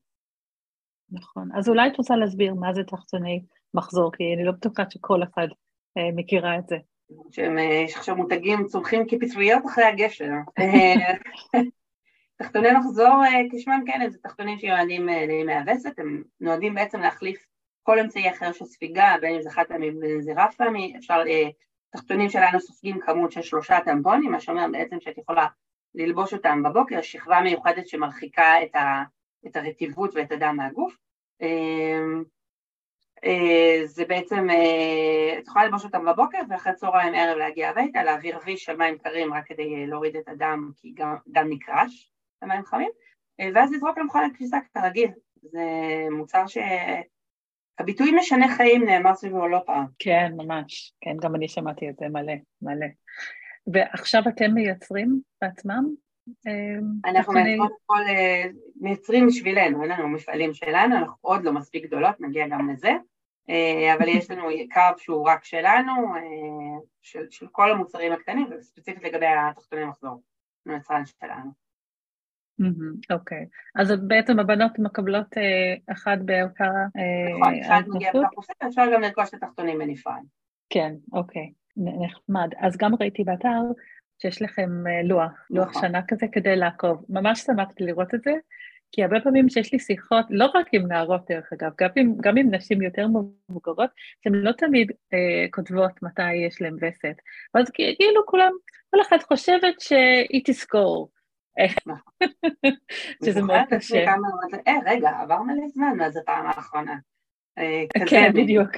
נכון, 1.12 1.49
אז 1.58 1.69
אולי 1.69 1.88
את 1.88 1.97
רוצה 1.97 2.15
להסביר 2.15 2.53
מה 2.53 2.73
זה 2.73 2.84
תחתוני 2.84 3.41
מחזור, 3.73 4.12
כי 4.12 4.23
אני 4.36 4.45
לא 4.45 4.51
בטוחה 4.51 4.84
שכל 4.89 5.23
אחד 5.23 5.47
אה, 5.97 6.12
מכירה 6.15 6.58
את 6.58 6.67
זה. 6.67 6.75
אה, 7.39 7.84
יש 7.86 7.95
עכשיו 7.95 8.15
מותגים 8.15 8.65
צומחים 8.65 9.03
כפטריות 9.08 9.65
אחרי 9.65 9.84
הגשר. 9.84 10.32
אה, 10.60 11.13
תחתוני 12.38 12.71
מחזור 12.71 13.23
אה, 13.25 13.41
כשמם 13.51 13.84
כן, 13.86 14.10
זה 14.10 14.17
תחתונים 14.23 14.60
שיועדים 14.60 15.10
לימי 15.10 15.53
הווסת, 15.53 15.99
הם 15.99 16.23
נועדים 16.39 16.75
בעצם 16.75 16.99
להחליף 16.99 17.46
כל 17.88 18.00
אמצעי 18.00 18.32
אחר 18.32 18.52
של 18.52 18.65
ספיגה, 18.65 19.15
בין 19.21 19.36
אם 19.36 19.41
זה 19.41 19.50
חד 19.50 19.63
פעמי 19.67 19.89
ובין 19.89 20.12
אם 20.12 20.21
זה 20.21 20.32
רב 20.38 20.50
פעמי, 20.58 20.93
אפשר, 20.97 21.23
אה, 21.28 21.50
תחתונים 21.89 22.30
שלנו 22.30 22.60
סופגים 22.60 23.00
כמות 23.00 23.32
של 23.32 23.41
שלושה 23.41 23.80
טמפונים, 23.86 24.32
מה 24.32 24.39
שאומר 24.39 24.65
בעצם 24.71 25.00
שאת 25.00 25.17
יכולה 25.17 25.47
ללבוש 25.95 26.34
אותם 26.34 26.63
בבוקר, 26.63 27.02
שכבה 27.02 27.41
מיוחדת 27.41 27.88
שמרחיקה 27.88 28.63
את, 28.63 28.76
ה, 28.76 29.04
את 29.47 29.56
הרטיבות 29.56 30.15
ואת 30.15 30.32
הדם 30.32 30.56
מהגוף. 30.58 30.97
אמ, 31.41 32.23
אה, 33.23 33.82
זה 33.86 34.06
בעצם, 34.06 34.50
אה, 34.50 35.39
את 35.39 35.47
יכולה 35.47 35.65
ללבוש 35.65 35.86
אותם 35.86 36.06
בבוקר 36.06 36.39
ואחרי 36.50 36.73
צהריים 36.73 37.13
ערב 37.15 37.38
להגיע 37.38 37.69
הביתה, 37.69 38.04
להעביר 38.04 38.39
ויש 38.45 38.69
על 38.69 38.78
מים 38.78 38.97
קרים 38.97 39.34
רק 39.34 39.47
כדי 39.47 39.88
להוריד 39.88 40.15
את 40.15 40.28
הדם, 40.28 40.71
כי 40.78 40.93
גם 40.93 41.15
דם 41.28 41.45
נקרש 41.50 42.12
במים 42.41 42.65
חמים, 42.65 42.89
ואז 43.54 43.71
לזרוק 43.73 43.97
למכון 43.97 44.34
כביסה 44.34 44.58
כרגיל. 44.73 45.10
זה 45.41 45.62
מוצר 46.12 46.47
ש... 46.47 46.58
הביטוי 47.79 48.11
משנה 48.11 48.55
חיים 48.55 48.85
נאמר 48.85 49.15
סביבו 49.15 49.47
לא 49.47 49.59
פעם. 49.65 49.85
כן, 49.99 50.31
ממש. 50.37 50.93
כן, 51.01 51.17
גם 51.21 51.35
אני 51.35 51.47
שמעתי 51.47 51.89
את 51.89 51.95
זה 51.99 52.05
מלא, 52.09 52.33
מלא. 52.61 52.87
ועכשיו 53.73 54.23
אתם 54.27 54.51
מייצרים 54.53 55.21
בעצמם? 55.41 55.85
אה, 56.47 57.09
אנחנו 57.09 57.33
מייצרים, 57.33 57.61
כל, 57.85 58.01
אה, 58.09 58.43
מייצרים 58.81 59.27
בשבילנו, 59.27 59.83
אין 59.83 59.91
לנו 59.91 60.07
מפעלים 60.07 60.53
שלנו, 60.53 60.97
אנחנו 60.97 61.15
עוד 61.21 61.43
לא 61.43 61.53
מספיק 61.53 61.83
גדולות, 61.83 62.21
נגיע 62.21 62.47
גם 62.47 62.69
לזה, 62.69 62.91
אבל 63.97 64.07
יש 64.07 64.31
לנו 64.31 64.43
קו 64.73 64.81
שהוא 64.97 65.29
רק 65.29 65.43
שלנו, 65.43 65.93
של, 67.01 67.25
של 67.29 67.47
כל 67.51 67.71
המוצרים 67.71 68.11
הקטנים, 68.11 68.47
וספציפית 68.51 69.03
לגבי 69.03 69.25
התחתוני 69.25 69.85
מחזור, 69.85 70.21
היצרן 70.65 71.03
שלנו. 71.05 71.66
אוקיי, 73.09 73.45
אז 73.75 73.93
בעצם 74.07 74.39
הבנות 74.39 74.79
מקבלות 74.79 75.27
אחד 75.91 76.17
בעיקר... 76.25 76.71
נכון, 77.39 77.59
אחד 77.61 77.81
מגיע 77.87 78.11
בקופסה, 78.11 78.53
אפשר 78.67 78.83
גם 78.93 79.01
לרכוש 79.01 79.29
את 79.29 79.33
התחתונים 79.33 79.79
בנפרד. 79.79 80.21
כן, 80.69 80.93
אוקיי, 81.13 81.51
נחמד. 81.77 82.49
אז 82.59 82.77
גם 82.77 82.91
ראיתי 82.99 83.23
באתר 83.23 83.61
שיש 84.21 84.41
לכם 84.41 84.69
לוח, 85.03 85.31
לוח 85.49 85.69
נכון. 85.69 85.81
שנה 85.81 86.01
כזה 86.07 86.25
כדי 86.31 86.55
לעקוב. 86.55 87.05
ממש 87.09 87.39
שמחתי 87.39 87.83
לראות 87.83 88.13
את 88.13 88.21
זה, 88.23 88.31
כי 88.91 89.03
הרבה 89.03 89.19
פעמים 89.19 89.49
שיש 89.49 89.73
לי 89.73 89.79
שיחות, 89.79 90.25
לא 90.29 90.45
רק 90.55 90.67
עם 90.71 90.87
נערות 90.87 91.21
דרך 91.29 91.53
אגב, 91.53 91.71
גם 91.79 91.89
עם, 91.95 92.13
גם 92.21 92.37
עם 92.37 92.53
נשים 92.53 92.81
יותר 92.81 93.07
מבוגרות, 93.49 93.89
שהן 94.23 94.33
לא 94.33 94.51
תמיד 94.51 94.91
אה, 95.13 95.45
כותבות 95.51 95.91
מתי 96.01 96.33
יש 96.33 96.61
להן 96.61 96.75
וסת. 96.75 97.15
ואז 97.53 97.69
כאילו 97.69 98.25
כולם, 98.25 98.51
כל 98.89 99.01
אחת 99.01 99.23
חושבת 99.23 99.79
שהיא 99.79 100.41
תזכור. 100.45 101.09
שזה 103.25 103.41
מאוד 103.41 103.61
קשה. 103.69 104.05
אה, 104.67 104.73
רגע, 104.85 105.09
עבר 105.09 105.41
מלא 105.41 105.67
זמן 105.67 105.93
מאז 105.97 106.17
הפעם 106.17 106.47
האחרונה. 106.47 106.95
אה, 107.57 107.83
כן, 108.09 108.31
בדיוק. 108.33 108.69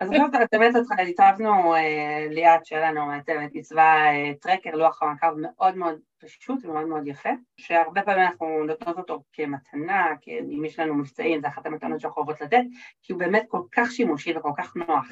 אז 0.00 0.10
עכשיו 0.10 0.28
באמת 0.52 0.74
הצבנו, 1.08 1.74
אה, 1.74 2.26
ליאת 2.30 2.66
שלנו 2.66 3.06
מהצוות, 3.06 3.52
עיצבה 3.52 3.94
טרקר, 4.40 4.70
לוח 4.70 5.02
המעקב 5.02 5.32
מאוד 5.36 5.76
מאוד 5.76 5.98
פשוט 6.18 6.64
ומאוד 6.64 6.86
מאוד 6.86 7.06
יפה, 7.06 7.28
שהרבה 7.56 8.02
פעמים 8.02 8.26
אנחנו 8.26 8.64
נותנות 8.64 8.98
אותו 8.98 9.22
כמתנה, 9.32 10.06
אם 10.28 10.64
יש 10.64 10.78
לנו 10.78 10.94
מבצעים, 10.94 11.40
זה 11.40 11.48
אחת 11.48 11.66
המתנות 11.66 12.00
שאנחנו 12.00 12.22
אוהבות 12.22 12.40
לתת, 12.40 12.62
כי 13.02 13.12
הוא 13.12 13.20
באמת 13.20 13.44
כל 13.48 13.60
כך 13.72 13.90
שימושי 13.90 14.36
וכל 14.36 14.52
כך 14.58 14.76
נוח. 14.76 15.06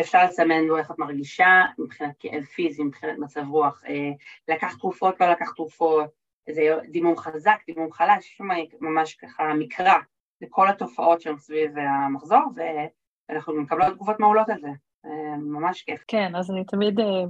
אפשר 0.00 0.24
לסמן 0.24 0.64
לו 0.64 0.78
איך 0.78 0.90
את 0.90 0.98
מרגישה 0.98 1.62
מבחינת 1.78 2.14
כאב 2.18 2.44
פיזי, 2.44 2.82
מבחינת 2.82 3.18
מצב 3.18 3.48
רוח, 3.48 3.82
לקח 4.48 4.76
תרופות, 4.76 5.20
לא 5.20 5.30
לקח 5.30 5.52
תרופות, 5.56 6.21
איזה 6.46 6.62
דימום 6.90 7.16
חזק, 7.16 7.58
דימום 7.66 7.92
חלש, 7.92 8.18
יש 8.18 8.36
שם 8.36 8.48
ממש 8.80 9.14
ככה 9.14 9.54
מקרא 9.54 9.94
לכל 10.40 10.68
התופעות 10.68 11.20
שהן 11.20 11.38
סביב 11.38 11.70
המחזור, 11.78 12.42
ואנחנו 13.28 13.54
מקבלות 13.54 13.94
תגובות 13.94 14.20
מעולות 14.20 14.48
על 14.48 14.60
זה, 14.60 14.68
ממש 15.36 15.82
כיף. 15.82 16.04
כן, 16.08 16.36
אז 16.36 16.50
אני 16.50 16.64
תמיד 16.64 17.00
אה, 17.00 17.24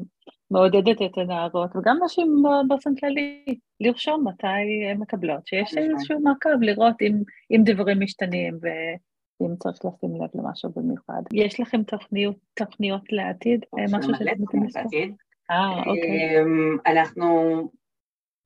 מעודדת 0.50 1.02
את 1.02 1.18
הנערות, 1.18 1.76
וגם 1.76 1.98
נשים 2.04 2.42
באופן 2.68 2.94
כללי, 2.94 3.58
לרשום 3.80 4.28
מתי 4.28 4.90
הן 4.90 4.98
מקבלות, 4.98 5.46
שיש 5.46 5.76
איזשהו 5.76 6.20
מעקב 6.20 6.60
לראות 6.60 7.02
אם, 7.02 7.22
אם 7.50 7.60
דברים 7.64 8.00
משתנים 8.00 8.58
ואם 8.62 9.56
צריך 9.58 9.78
לשים 9.84 10.22
לב 10.22 10.30
למשהו 10.34 10.70
במיוחד. 10.76 11.22
יש 11.32 11.60
לכם 11.60 11.82
תוכניות, 11.82 12.36
תוכניות 12.54 13.02
לעתיד? 13.12 13.64
משהו 13.92 14.14
שאתם 14.14 14.42
מתכוונים 14.42 14.68
לעתיד. 14.74 15.14
אה, 15.50 15.78
אוקיי. 15.78 16.42
אמ, 16.42 16.76
אנחנו 16.86 17.68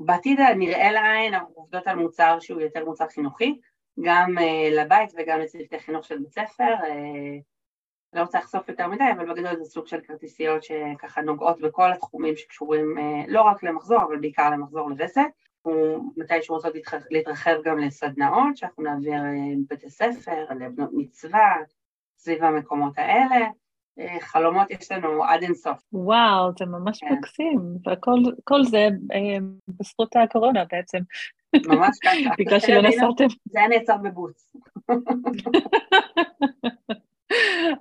בעתיד 0.00 0.40
הנראה 0.40 0.92
לעין 0.92 1.34
עובדות 1.54 1.86
על 1.86 1.96
מוצר 1.96 2.40
שהוא 2.40 2.60
יותר 2.60 2.84
מוצר 2.84 3.08
חינוכי, 3.08 3.60
גם 4.00 4.38
uh, 4.38 4.74
לבית 4.74 5.12
וגם 5.16 5.40
לצוותי 5.40 5.78
חינוך 5.78 6.04
של 6.04 6.18
בית 6.18 6.32
ספר, 6.32 6.74
uh, 6.82 7.42
לא 8.12 8.20
רוצה 8.20 8.38
לחשוף 8.38 8.68
יותר 8.68 8.88
מדי, 8.88 9.04
אבל 9.16 9.32
בגדול 9.32 9.56
זה 9.56 9.64
סוג 9.64 9.86
של 9.86 10.00
כרטיסיות 10.00 10.62
שככה 10.62 11.20
נוגעות 11.20 11.60
בכל 11.60 11.92
התחומים 11.92 12.36
שקשורים 12.36 12.98
uh, 12.98 13.30
לא 13.30 13.42
רק 13.42 13.62
למחזור, 13.62 14.02
אבל 14.02 14.18
בעיקר 14.18 14.50
למחזור 14.50 14.90
לווסת. 14.90 15.22
מתישהו 16.16 16.54
רוצות 16.54 16.74
להתרחב 17.10 17.56
גם 17.64 17.78
לסדנאות, 17.78 18.56
שאנחנו 18.56 18.82
נעביר 18.82 19.14
בבתי 19.68 19.90
ספר, 19.90 20.46
לבנות 20.60 20.90
מצווה, 20.92 21.56
סביב 22.18 22.44
המקומות 22.44 22.98
האלה. 22.98 23.46
חלומות 24.20 24.70
יש 24.70 24.92
לנו 24.92 25.24
עד 25.24 25.42
אינסוף. 25.42 25.78
וואו, 25.92 26.50
זה 26.58 26.66
ממש 26.66 27.00
כן. 27.00 27.12
מקסים, 27.12 27.60
וכל 28.36 28.64
זה 28.64 28.88
אה, 29.12 29.38
בזכות 29.68 30.16
הקורונה 30.16 30.64
בעצם. 30.72 30.98
ממש 31.66 31.98
ככה. 32.02 32.34
בגלל 32.38 32.60
שלא 32.60 32.82
נסעתם. 32.82 33.26
זה 33.44 33.58
היה 33.58 33.68
נעצר 33.68 33.96
בבוץ. 33.96 34.50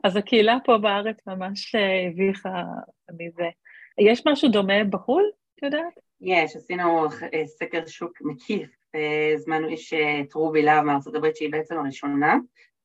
אז 0.03 0.15
הקהילה 0.15 0.57
פה 0.65 0.77
בארץ 0.77 1.17
ממש 1.27 1.75
אה, 1.75 2.07
הביכה 2.07 2.63
מזה. 3.11 3.49
יש 3.97 4.23
משהו 4.27 4.49
דומה 4.49 4.83
בחו"ל, 4.83 5.23
את 5.55 5.63
יודעת? 5.63 5.99
יש, 6.21 6.55
עשינו 6.55 7.05
אה, 7.33 7.47
סקר 7.47 7.85
שוק 7.87 8.17
מקיף, 8.21 8.69
הזמנו 9.35 9.67
איש 9.67 9.93
טרובי 10.29 10.61
להב 10.61 10.83
מארצות 10.83 11.15
הברית 11.15 11.35
שהיא 11.35 11.51
בעצם 11.51 11.77
הראשונה. 11.77 12.37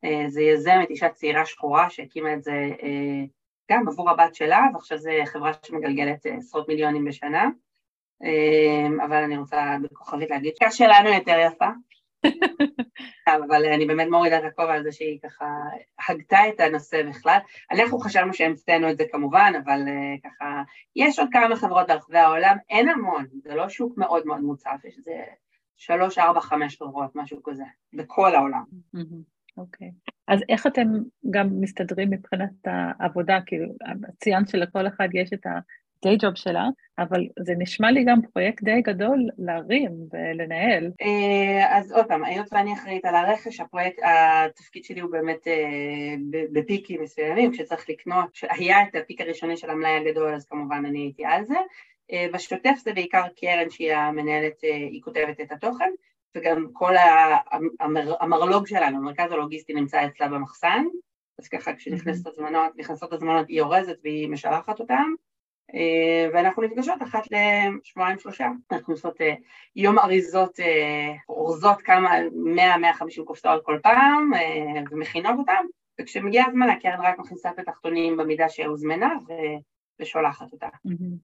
אה, 0.04 0.24
זה 0.28 0.42
יזמת, 0.42 0.90
אישה 0.90 1.08
צעירה 1.08 1.46
שחורה 1.46 1.90
שהקימה 1.90 2.34
את 2.34 2.42
זה 2.42 2.52
אה, 2.82 3.24
גם 3.70 3.88
עבור 3.88 4.10
הבת 4.10 4.34
שלה, 4.34 4.66
ועכשיו 4.74 4.98
זו 4.98 5.10
חברה 5.26 5.52
שמגלגלת 5.66 6.26
אה, 6.26 6.34
עשרות 6.36 6.68
מיליונים 6.68 7.04
בשנה, 7.04 7.48
אבל 9.06 9.22
אני 9.22 9.36
רוצה 9.38 9.76
בכוכבית 9.82 10.30
להגיד 10.30 10.52
שהשאלה 10.56 10.94
שלנו 10.94 11.14
יותר 11.14 11.36
יפה, 11.46 11.68
אבל 13.48 13.66
אני 13.66 13.86
באמת 13.86 14.08
מורידה 14.10 14.38
את 14.38 14.44
הכובע 14.44 14.72
על 14.72 14.82
זה 14.82 14.92
שהיא 14.92 15.18
ככה 15.22 15.46
הגתה 16.08 16.38
את 16.48 16.60
הנושא 16.60 17.02
בכלל. 17.02 17.38
אנחנו 17.70 17.98
חשבנו 17.98 18.34
שהמצאנו 18.34 18.90
את 18.90 18.96
זה 18.96 19.04
כמובן, 19.12 19.52
אבל 19.64 19.80
ככה, 20.24 20.62
יש 20.96 21.18
עוד 21.18 21.28
כמה 21.32 21.56
חברות 21.56 21.86
ברחבי 21.86 22.18
העולם, 22.18 22.56
אין 22.70 22.88
המון, 22.88 23.26
זה 23.42 23.54
לא 23.54 23.68
שוק 23.68 23.98
מאוד 23.98 24.26
מאוד 24.26 24.40
מוצף, 24.40 24.84
יש 24.84 24.98
איזה 24.98 25.12
שלוש, 25.76 26.18
ארבע, 26.18 26.40
חמש 26.40 26.78
חברות, 26.78 27.10
משהו 27.14 27.42
כזה, 27.42 27.64
בכל 27.92 28.34
העולם. 28.34 28.64
אוקיי. 29.56 29.90
אז 30.28 30.40
איך 30.48 30.66
אתם 30.66 30.88
גם 31.30 31.48
מסתדרים 31.60 32.10
מבחינת 32.10 32.50
העבודה? 32.64 33.38
כאילו, 33.46 33.66
ציינת 34.20 34.48
שלכל 34.48 34.86
אחד 34.86 35.08
יש 35.14 35.32
את 35.32 35.46
ה-day 35.46 36.16
job 36.22 36.34
שלה, 36.34 36.64
אבל 36.98 37.20
זה 37.38 37.54
נשמע 37.58 37.90
לי 37.90 38.04
גם 38.04 38.22
פרויקט 38.32 38.64
די 38.64 38.80
גדול 38.82 39.28
להרים 39.38 39.92
ולנהל. 40.12 40.90
אה, 41.02 41.78
אז 41.78 41.92
עוד 41.92 42.06
פעם, 42.06 42.24
היות 42.24 42.52
ואני 42.52 42.72
אחראית 42.72 43.04
על 43.04 43.14
הרכש, 43.14 43.60
הפרויקט, 43.60 43.98
התפקיד 44.02 44.84
שלי 44.84 45.00
הוא 45.00 45.12
באמת 45.12 45.46
אה, 45.46 46.14
בפיקים 46.52 47.02
מסוימים, 47.02 47.52
כשצריך 47.52 47.90
לקנות, 47.90 48.30
כשהיה 48.32 48.82
את 48.82 48.94
הפיק 48.94 49.20
הראשוני 49.20 49.56
של 49.56 49.70
המלאי 49.70 49.90
הגדול, 49.90 50.34
אז 50.34 50.46
כמובן 50.46 50.84
אני 50.86 50.98
הייתי 50.98 51.24
על 51.24 51.44
זה. 51.44 51.58
אה, 52.12 52.26
בשוטף 52.32 52.74
זה 52.84 52.92
בעיקר 52.92 53.24
קרן 53.40 53.70
שהיא 53.70 53.92
המנהלת, 53.92 54.62
היא 54.62 55.02
כותבת 55.02 55.40
את 55.40 55.52
התוכן. 55.52 55.90
וגם 56.34 56.66
כל 56.72 56.94
המר, 57.80 58.14
המרלוג 58.20 58.66
שלנו, 58.66 58.96
המרכז 58.96 59.32
הלוגיסטי 59.32 59.74
נמצא 59.74 60.06
אצלה 60.06 60.28
במחסן, 60.28 60.84
אז 61.38 61.48
ככה 61.48 61.74
כשנכנסת 61.74 62.26
הזמנות, 62.26 62.72
נכנסות 62.76 63.12
הזמנות 63.12 63.48
היא 63.48 63.60
אורזת 63.60 63.96
והיא 64.02 64.28
משלחת 64.28 64.80
אותן, 64.80 65.04
אה, 65.74 66.28
ואנחנו 66.32 66.62
נפגשות 66.62 67.02
אחת 67.02 67.22
לשבועיים 67.30 68.18
שלושה, 68.18 68.48
אנחנו 68.72 68.94
עושות 68.94 69.20
אה, 69.20 69.34
יום 69.76 69.98
אריזות, 69.98 70.60
אה, 70.60 71.12
אורזות 71.28 71.82
כמה, 71.82 72.10
100-150 72.56 73.24
קופסאות 73.24 73.64
כל 73.64 73.78
פעם 73.82 74.30
ומכינות 74.90 75.34
אותן, 75.38 75.64
וכשמגיע 76.00 76.44
הזמן 76.48 76.70
הקרן 76.70 77.00
רק 77.00 77.18
מכניסה 77.18 77.50
את 77.50 77.58
התחתונים 77.58 78.16
במידה 78.16 78.48
שהוזמנה 78.48 79.14
ושולחת 80.00 80.52
אותה. 80.52 80.68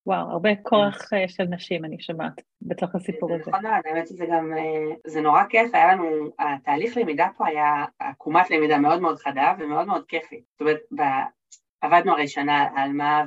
וואו, 0.07 0.31
הרבה 0.31 0.51
כוח 0.63 1.13
אה, 1.13 1.29
של 1.29 1.45
נשים 1.45 1.85
אני 1.85 1.97
שומעת 2.01 2.41
בתוך 2.63 2.95
הסיפור 2.95 3.35
הזה. 3.35 3.51
נכון 3.51 3.63
מאוד, 3.63 3.83
האמת 3.85 4.09
שזה 4.09 4.27
גם, 4.33 4.53
אה, 4.57 4.95
זה 5.07 5.21
נורא 5.21 5.43
כיף, 5.49 5.75
היה 5.75 5.95
לנו, 5.95 6.05
התהליך 6.39 6.97
למידה 6.97 7.29
פה 7.37 7.47
היה 7.47 7.85
עקומת 7.99 8.51
למידה 8.51 8.79
מאוד 8.79 9.01
מאוד 9.01 9.19
חדה 9.19 9.55
ומאוד 9.59 9.87
מאוד 9.87 10.05
כיפי. 10.09 10.43
זאת 10.53 10.61
אומרת, 10.61 10.81
עבדנו 11.81 12.13
הרי 12.13 12.29
שנה 12.29 12.69
על 12.77 12.93
מה 12.93 13.25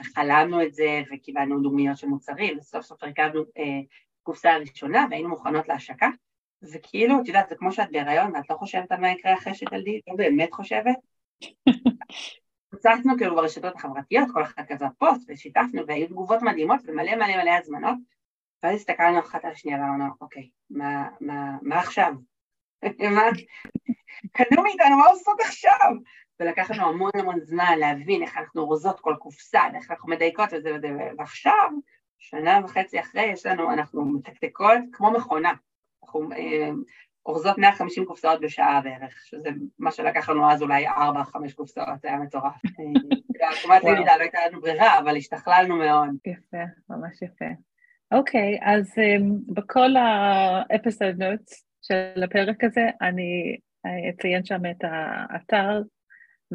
וחלמנו 0.00 0.62
את 0.62 0.74
זה 0.74 1.02
וקיבלנו 1.12 1.60
דוגמיות 1.60 1.96
של 1.96 2.06
מוצרים, 2.06 2.58
וסוף 2.58 2.84
סוף 2.84 3.02
הרכבנו 3.02 3.40
אה, 3.58 3.80
קופסה 4.22 4.54
הראשונה 4.54 5.06
והיינו 5.10 5.28
מוכנות 5.28 5.68
להשקה. 5.68 6.08
וכאילו, 6.72 7.20
את 7.20 7.28
יודעת, 7.28 7.48
זה 7.48 7.54
כמו 7.54 7.72
שאת 7.72 7.90
בהיריון 7.92 8.32
ואת 8.34 8.50
לא 8.50 8.56
חושבת 8.56 8.92
על 8.92 9.00
מה 9.00 9.10
יקרה 9.10 9.34
אחרי 9.34 9.54
שתלדי, 9.54 10.00
לא 10.08 10.14
באמת 10.16 10.52
חושבת. 10.52 10.96
פוצצנו 12.70 13.12
כאילו 13.18 13.36
ברשתות 13.36 13.76
החברתיות, 13.76 14.28
כל 14.32 14.42
אחד 14.42 14.62
כזה 14.68 14.84
פוסט, 14.98 15.22
ושיתפנו, 15.28 15.86
והיו 15.86 16.06
תגובות 16.06 16.42
מדהימות 16.42 16.80
ומלא 16.86 17.14
מלא 17.16 17.42
מלא 17.42 17.50
הזמנות, 17.50 17.98
ואז 18.62 18.74
הסתכלנו 18.74 19.18
אחת 19.18 19.44
על 19.44 19.50
השנייה 19.50 19.78
ואמרנו, 19.78 20.04
אוקיי, 20.20 20.50
מה, 20.70 21.08
מה, 21.20 21.56
מה 21.62 21.78
עכשיו? 21.78 22.12
קנו 24.32 24.62
מאיתנו, 24.62 24.96
מה 24.96 25.06
עושות 25.06 25.40
עכשיו? 25.40 25.90
ולקח 26.40 26.70
לנו 26.70 26.88
המון 26.88 27.10
המון 27.14 27.40
זמן 27.40 27.78
להבין 27.78 28.22
איך 28.22 28.36
אנחנו 28.36 28.62
אורזות 28.62 29.00
כל 29.00 29.14
קופסה, 29.18 29.62
איך 29.74 29.90
אנחנו 29.90 30.08
מדייקות 30.08 30.48
וזה 30.52 30.74
וזה, 30.74 30.88
ועכשיו, 31.18 31.70
שנה 32.18 32.60
וחצי 32.64 33.00
אחרי, 33.00 33.22
יש 33.22 33.46
לנו, 33.46 33.72
אנחנו 33.72 34.04
מתקתקות 34.04 34.78
כמו 34.92 35.10
מכונה. 35.10 35.52
אנחנו 36.02 36.32
אה, 36.32 36.70
אורזות 37.30 37.58
150 37.58 38.04
קופסאות 38.04 38.40
בשעה 38.40 38.80
בערך, 38.80 39.14
שזה 39.24 39.48
מה 39.78 39.92
שלקח 39.92 40.28
לנו 40.28 40.50
אז 40.50 40.62
אולי 40.62 40.88
4-5 40.88 40.92
קופסאות, 41.54 42.00
זה 42.02 42.08
היה 42.08 42.18
מטורף. 42.18 42.54
כמעט 43.62 43.84
לידה 43.84 44.16
לא 44.16 44.22
הייתה 44.22 44.38
לנו 44.48 44.60
ברירה, 44.60 44.98
אבל 44.98 45.16
השתכללנו 45.16 45.76
מאוד. 45.76 46.08
יפה, 46.26 46.64
ממש 46.90 47.22
יפה. 47.22 47.44
אוקיי, 48.12 48.58
אז 48.62 48.92
אמ, 48.98 49.54
בכל 49.54 49.90
ה-episode 49.96 51.22
notes 51.22 51.64
של 51.82 52.22
הפרק 52.24 52.64
הזה, 52.64 52.88
אני 53.02 53.56
אציין 54.10 54.44
שם 54.44 54.60
את 54.70 54.84
האתר 54.84 55.82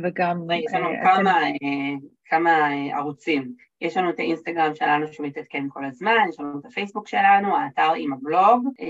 וגם... 0.04 0.48
יש 0.52 0.74
לנו 0.74 0.90
אה, 0.90 1.04
כמה, 1.04 1.50
אתם... 1.50 1.56
אה, 1.56 2.08
כמה 2.26 2.70
אה, 2.70 2.96
ערוצים. 2.96 3.54
יש 3.82 3.98
לנו 3.98 4.10
את 4.10 4.20
האינסטגרם 4.20 4.76
שלנו 4.76 5.08
שמתעדכן 5.08 5.66
כל 5.70 5.86
הזמן, 5.86 6.26
יש 6.30 6.40
לנו 6.40 6.60
את 6.60 6.66
הפייסבוק 6.66 7.08
שלנו, 7.08 7.58
האתר 7.58 7.92
עם 7.98 8.14
הבלוג, 8.14 8.68
אה, 8.68 8.84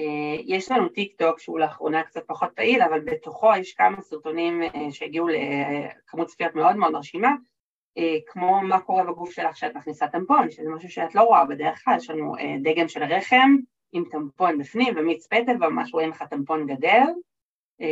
יש 0.45 0.71
לנו 0.71 0.89
טיק 0.89 1.15
טוק 1.17 1.39
שהוא 1.39 1.59
לאחרונה 1.59 2.03
קצת 2.03 2.21
פחות 2.27 2.49
פעיל, 2.55 2.81
אבל 2.81 2.99
בתוכו 2.99 3.51
יש 3.59 3.73
כמה 3.73 4.01
סרטונים 4.01 4.61
שהגיעו 4.91 5.27
לכמות 5.27 6.27
צפיות 6.27 6.55
מאוד 6.55 6.75
מאוד 6.75 6.91
מרשימה, 6.91 7.31
אה, 7.97 8.17
כמו 8.27 8.61
מה 8.61 8.79
קורה 8.79 9.03
בגוף 9.03 9.31
שלך 9.31 9.53
כשאת 9.53 9.75
מכניסה 9.75 10.07
טמפון, 10.07 10.51
שזה 10.51 10.69
משהו 10.69 10.89
שאת 10.89 11.15
לא 11.15 11.21
רואה 11.21 11.45
בדרך 11.45 11.83
כלל, 11.83 11.97
יש 11.97 12.09
לנו 12.09 12.35
אה, 12.37 12.55
דגם 12.63 12.87
של 12.87 13.03
רחם 13.03 13.55
עם 13.91 14.03
טמפון 14.11 14.57
בפנים 14.57 14.93
ומיץ 14.97 15.27
פטל 15.27 15.55
וממש 15.55 15.93
רואים 15.93 16.11
איך 16.11 16.21
הטמפון 16.21 16.67
גדל, 16.67 16.87
אה, 16.87 17.11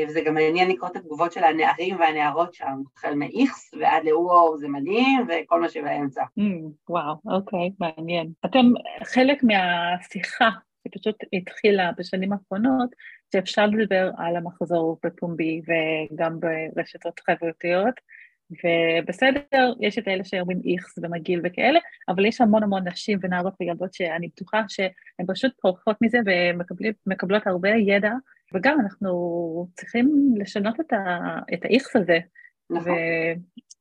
וזה 0.07 0.21
גם 0.21 0.33
מעניין 0.33 0.69
לקרוא 0.69 0.89
את 0.89 0.95
התגובות 0.95 1.31
של 1.31 1.43
הנערים 1.43 1.99
והנערות 1.99 2.53
שם, 2.53 2.81
החל 2.97 3.15
מאיכס 3.15 3.73
ועד 3.79 4.03
לוואו 4.05 4.57
זה 4.57 4.67
מדהים 4.67 5.27
וכל 5.27 5.61
מה 5.61 5.69
שבאמצע. 5.69 6.23
Mm, 6.23 6.71
וואו, 6.89 7.15
אוקיי, 7.25 7.69
מעניין. 7.79 8.31
אתם 8.45 8.65
חלק 9.03 9.43
מהשיחה 9.43 10.49
שפשוט 10.87 11.15
התחילה 11.33 11.91
בשנים 11.97 12.33
האחרונות, 12.33 12.89
שאפשר 13.33 13.65
לדבר 13.65 14.11
על 14.17 14.35
המחזור 14.35 14.99
בפומבי 15.05 15.61
וגם 15.67 16.39
ברשתות 16.75 17.19
חברתיות, 17.19 17.95
ובסדר, 18.63 19.73
יש 19.79 19.97
את 19.97 20.07
אלה 20.07 20.23
שאומרים 20.23 20.61
איכס 20.65 20.97
ומגעיל 20.97 21.41
וכאלה, 21.43 21.79
אבל 22.09 22.25
יש 22.25 22.41
המון 22.41 22.63
המון 22.63 22.87
נשים 22.87 23.19
ונערות 23.21 23.53
וילדות 23.59 23.93
שאני 23.93 24.27
בטוחה 24.27 24.63
שהן 24.67 25.25
פשוט 25.27 25.51
פורחות 25.61 25.97
מזה 26.01 26.17
ומקבלות 27.07 27.47
הרבה 27.47 27.69
ידע, 27.69 28.11
וגם 28.53 28.79
אנחנו 28.79 29.67
צריכים 29.73 30.33
לשנות 30.37 30.79
את, 30.79 30.93
ה, 30.93 31.19
את 31.53 31.65
האיכס 31.65 31.95
הזה. 31.95 32.19
נכון. 32.69 32.93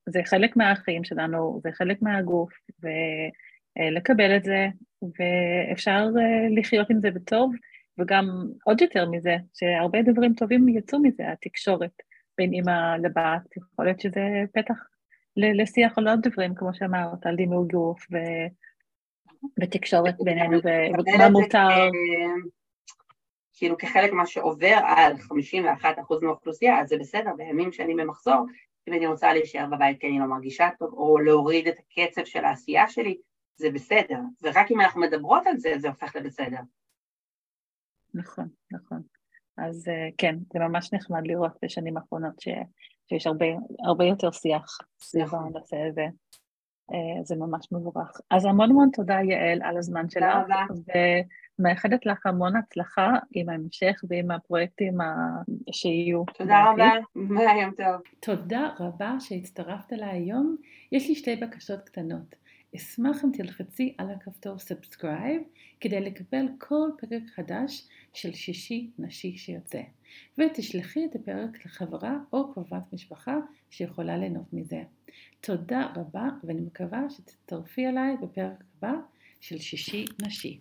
וזה 0.09 0.21
חלק 0.25 0.57
מהחיים 0.57 1.05
שלנו, 1.05 1.61
זה 1.63 1.73
חלק 1.73 2.03
מהגוף, 2.03 2.53
ולקבל 2.83 4.37
את 4.37 4.45
זה, 4.45 4.67
ואפשר 5.03 6.09
אה, 6.21 6.49
לחיות 6.59 6.91
עם 6.91 7.01
זה 7.01 7.11
בטוב, 7.11 7.53
וגם 7.99 8.47
עוד 8.65 8.81
יותר 8.81 9.11
מזה, 9.11 9.37
שהרבה 9.55 10.03
דברים 10.03 10.35
טובים 10.35 10.69
יצאו 10.69 10.99
מזה, 10.99 11.33
התקשורת. 11.33 11.93
בין 12.39 12.53
אימא 12.53 12.97
לבת, 12.97 13.57
יכול 13.57 13.85
להיות 13.85 14.01
שזה 14.01 14.21
פתח 14.55 14.75
לשיח 15.37 15.99
על 15.99 16.09
עוד 16.09 16.29
דברים, 16.29 16.55
כמו 16.55 16.75
שאמרת, 16.75 17.27
על 17.27 17.37
דימוי 17.37 17.69
גוף 17.73 18.07
ו... 18.13 18.17
ותקשורת 19.61 20.15
בינינו, 20.25 20.59
ומה 20.63 21.29
מותר. 21.29 21.89
כאילו 23.53 23.79
כחלק 23.79 24.13
מה 24.13 24.27
שעובר 24.27 24.79
על 24.87 25.13
51% 25.13 25.85
מהאוכלוסייה, 26.23 26.81
אז 26.81 26.89
זה 26.89 26.97
בסדר, 26.99 27.31
בימים 27.37 27.73
שאני 27.73 27.95
במחזור, 27.95 28.47
אם 28.89 28.93
אני 28.93 29.07
רוצה 29.07 29.33
להישאר 29.33 29.67
בבית 29.67 30.01
כי 30.01 30.07
אני 30.07 30.19
לא 30.19 30.27
מרגישה 30.27 30.69
טוב, 30.79 30.93
או 30.93 31.19
להוריד 31.19 31.69
את 31.69 31.75
הקצב 31.79 32.25
של 32.25 32.45
העשייה 32.45 32.89
שלי, 32.89 33.19
זה 33.57 33.71
בסדר. 33.71 34.19
ורק 34.43 34.71
אם 34.71 34.81
אנחנו 34.81 35.01
מדברות 35.01 35.47
על 35.47 35.59
זה, 35.59 35.75
זה 35.79 35.89
הופך 35.89 36.17
לבסדר. 36.17 36.61
נכון, 38.15 38.49
נכון. 38.71 39.03
אז 39.59 39.89
אה, 39.89 40.09
כן, 40.19 40.37
זה 40.53 40.59
ממש 40.59 40.93
נחמד 40.93 41.21
לראות 41.25 41.53
בשנים 41.63 41.97
האחרונות 41.97 42.41
ש, 42.41 42.49
שיש 43.09 43.27
הרבה, 43.27 43.47
הרבה 43.87 44.05
יותר 44.05 44.31
שיח 44.31 44.79
סביב 45.01 45.25
נכון. 45.25 45.47
הנושא 45.47 45.77
הזה. 45.77 46.07
אה, 46.93 47.25
זה 47.25 47.37
ממש 47.37 47.69
מבורך. 47.73 48.21
אז 48.31 48.45
המון 48.45 48.71
המון 48.71 48.89
תודה, 48.93 49.15
יעל, 49.15 49.63
על 49.63 49.77
הזמן 49.77 50.11
שלך. 50.11 50.25
תודה 50.43 50.65
רבה. 50.71 50.93
ומאחדת 51.59 52.07
לך 52.07 52.27
המון 52.27 52.57
הצלחה 52.57 53.11
עם 53.33 53.49
ההמשך 53.49 54.05
ועם 54.09 54.31
הפרויקטים 54.31 54.99
שיהיו. 55.73 56.25
תודה 56.39 56.71
רבה, 56.71 56.91
יום 57.63 57.71
טוב. 57.77 58.03
תודה 58.21 58.69
רבה 58.81 59.17
שהצטרפת 59.21 59.93
אליי 59.93 60.11
היום. 60.11 60.57
יש 60.93 61.09
לי 61.09 61.15
שתי 61.15 61.37
בקשות 61.37 61.81
קטנות. 61.89 62.42
אשמח 62.77 63.25
אם 63.25 63.31
תלחצי 63.33 63.95
על 63.99 64.11
הכפתור 64.11 64.59
subscribe 64.59 65.43
כדי 65.81 66.01
לקבל 66.01 66.47
כל 66.59 66.91
פרק 66.99 67.23
חדש 67.35 67.89
של 68.13 68.33
שישי 68.33 68.91
נשי 68.99 69.37
שיוצא, 69.37 69.83
ותשלחי 70.39 71.05
את 71.05 71.15
הפרק 71.15 71.67
לחברה 71.67 72.19
או 72.33 72.53
קרובת 72.53 72.93
משפחה 72.93 73.37
שיכולה 73.71 74.17
ליהנות 74.17 74.53
מזה. 74.53 74.83
תודה 75.41 75.93
רבה 75.97 76.29
ואני 76.45 76.61
מקווה 76.61 77.11
שתצטרפי 77.11 77.87
אליי 77.87 78.17
בפרק 78.23 78.65
הבא 78.79 78.93
של 79.41 79.59
שישי 79.59 80.05
נשי. 80.27 80.61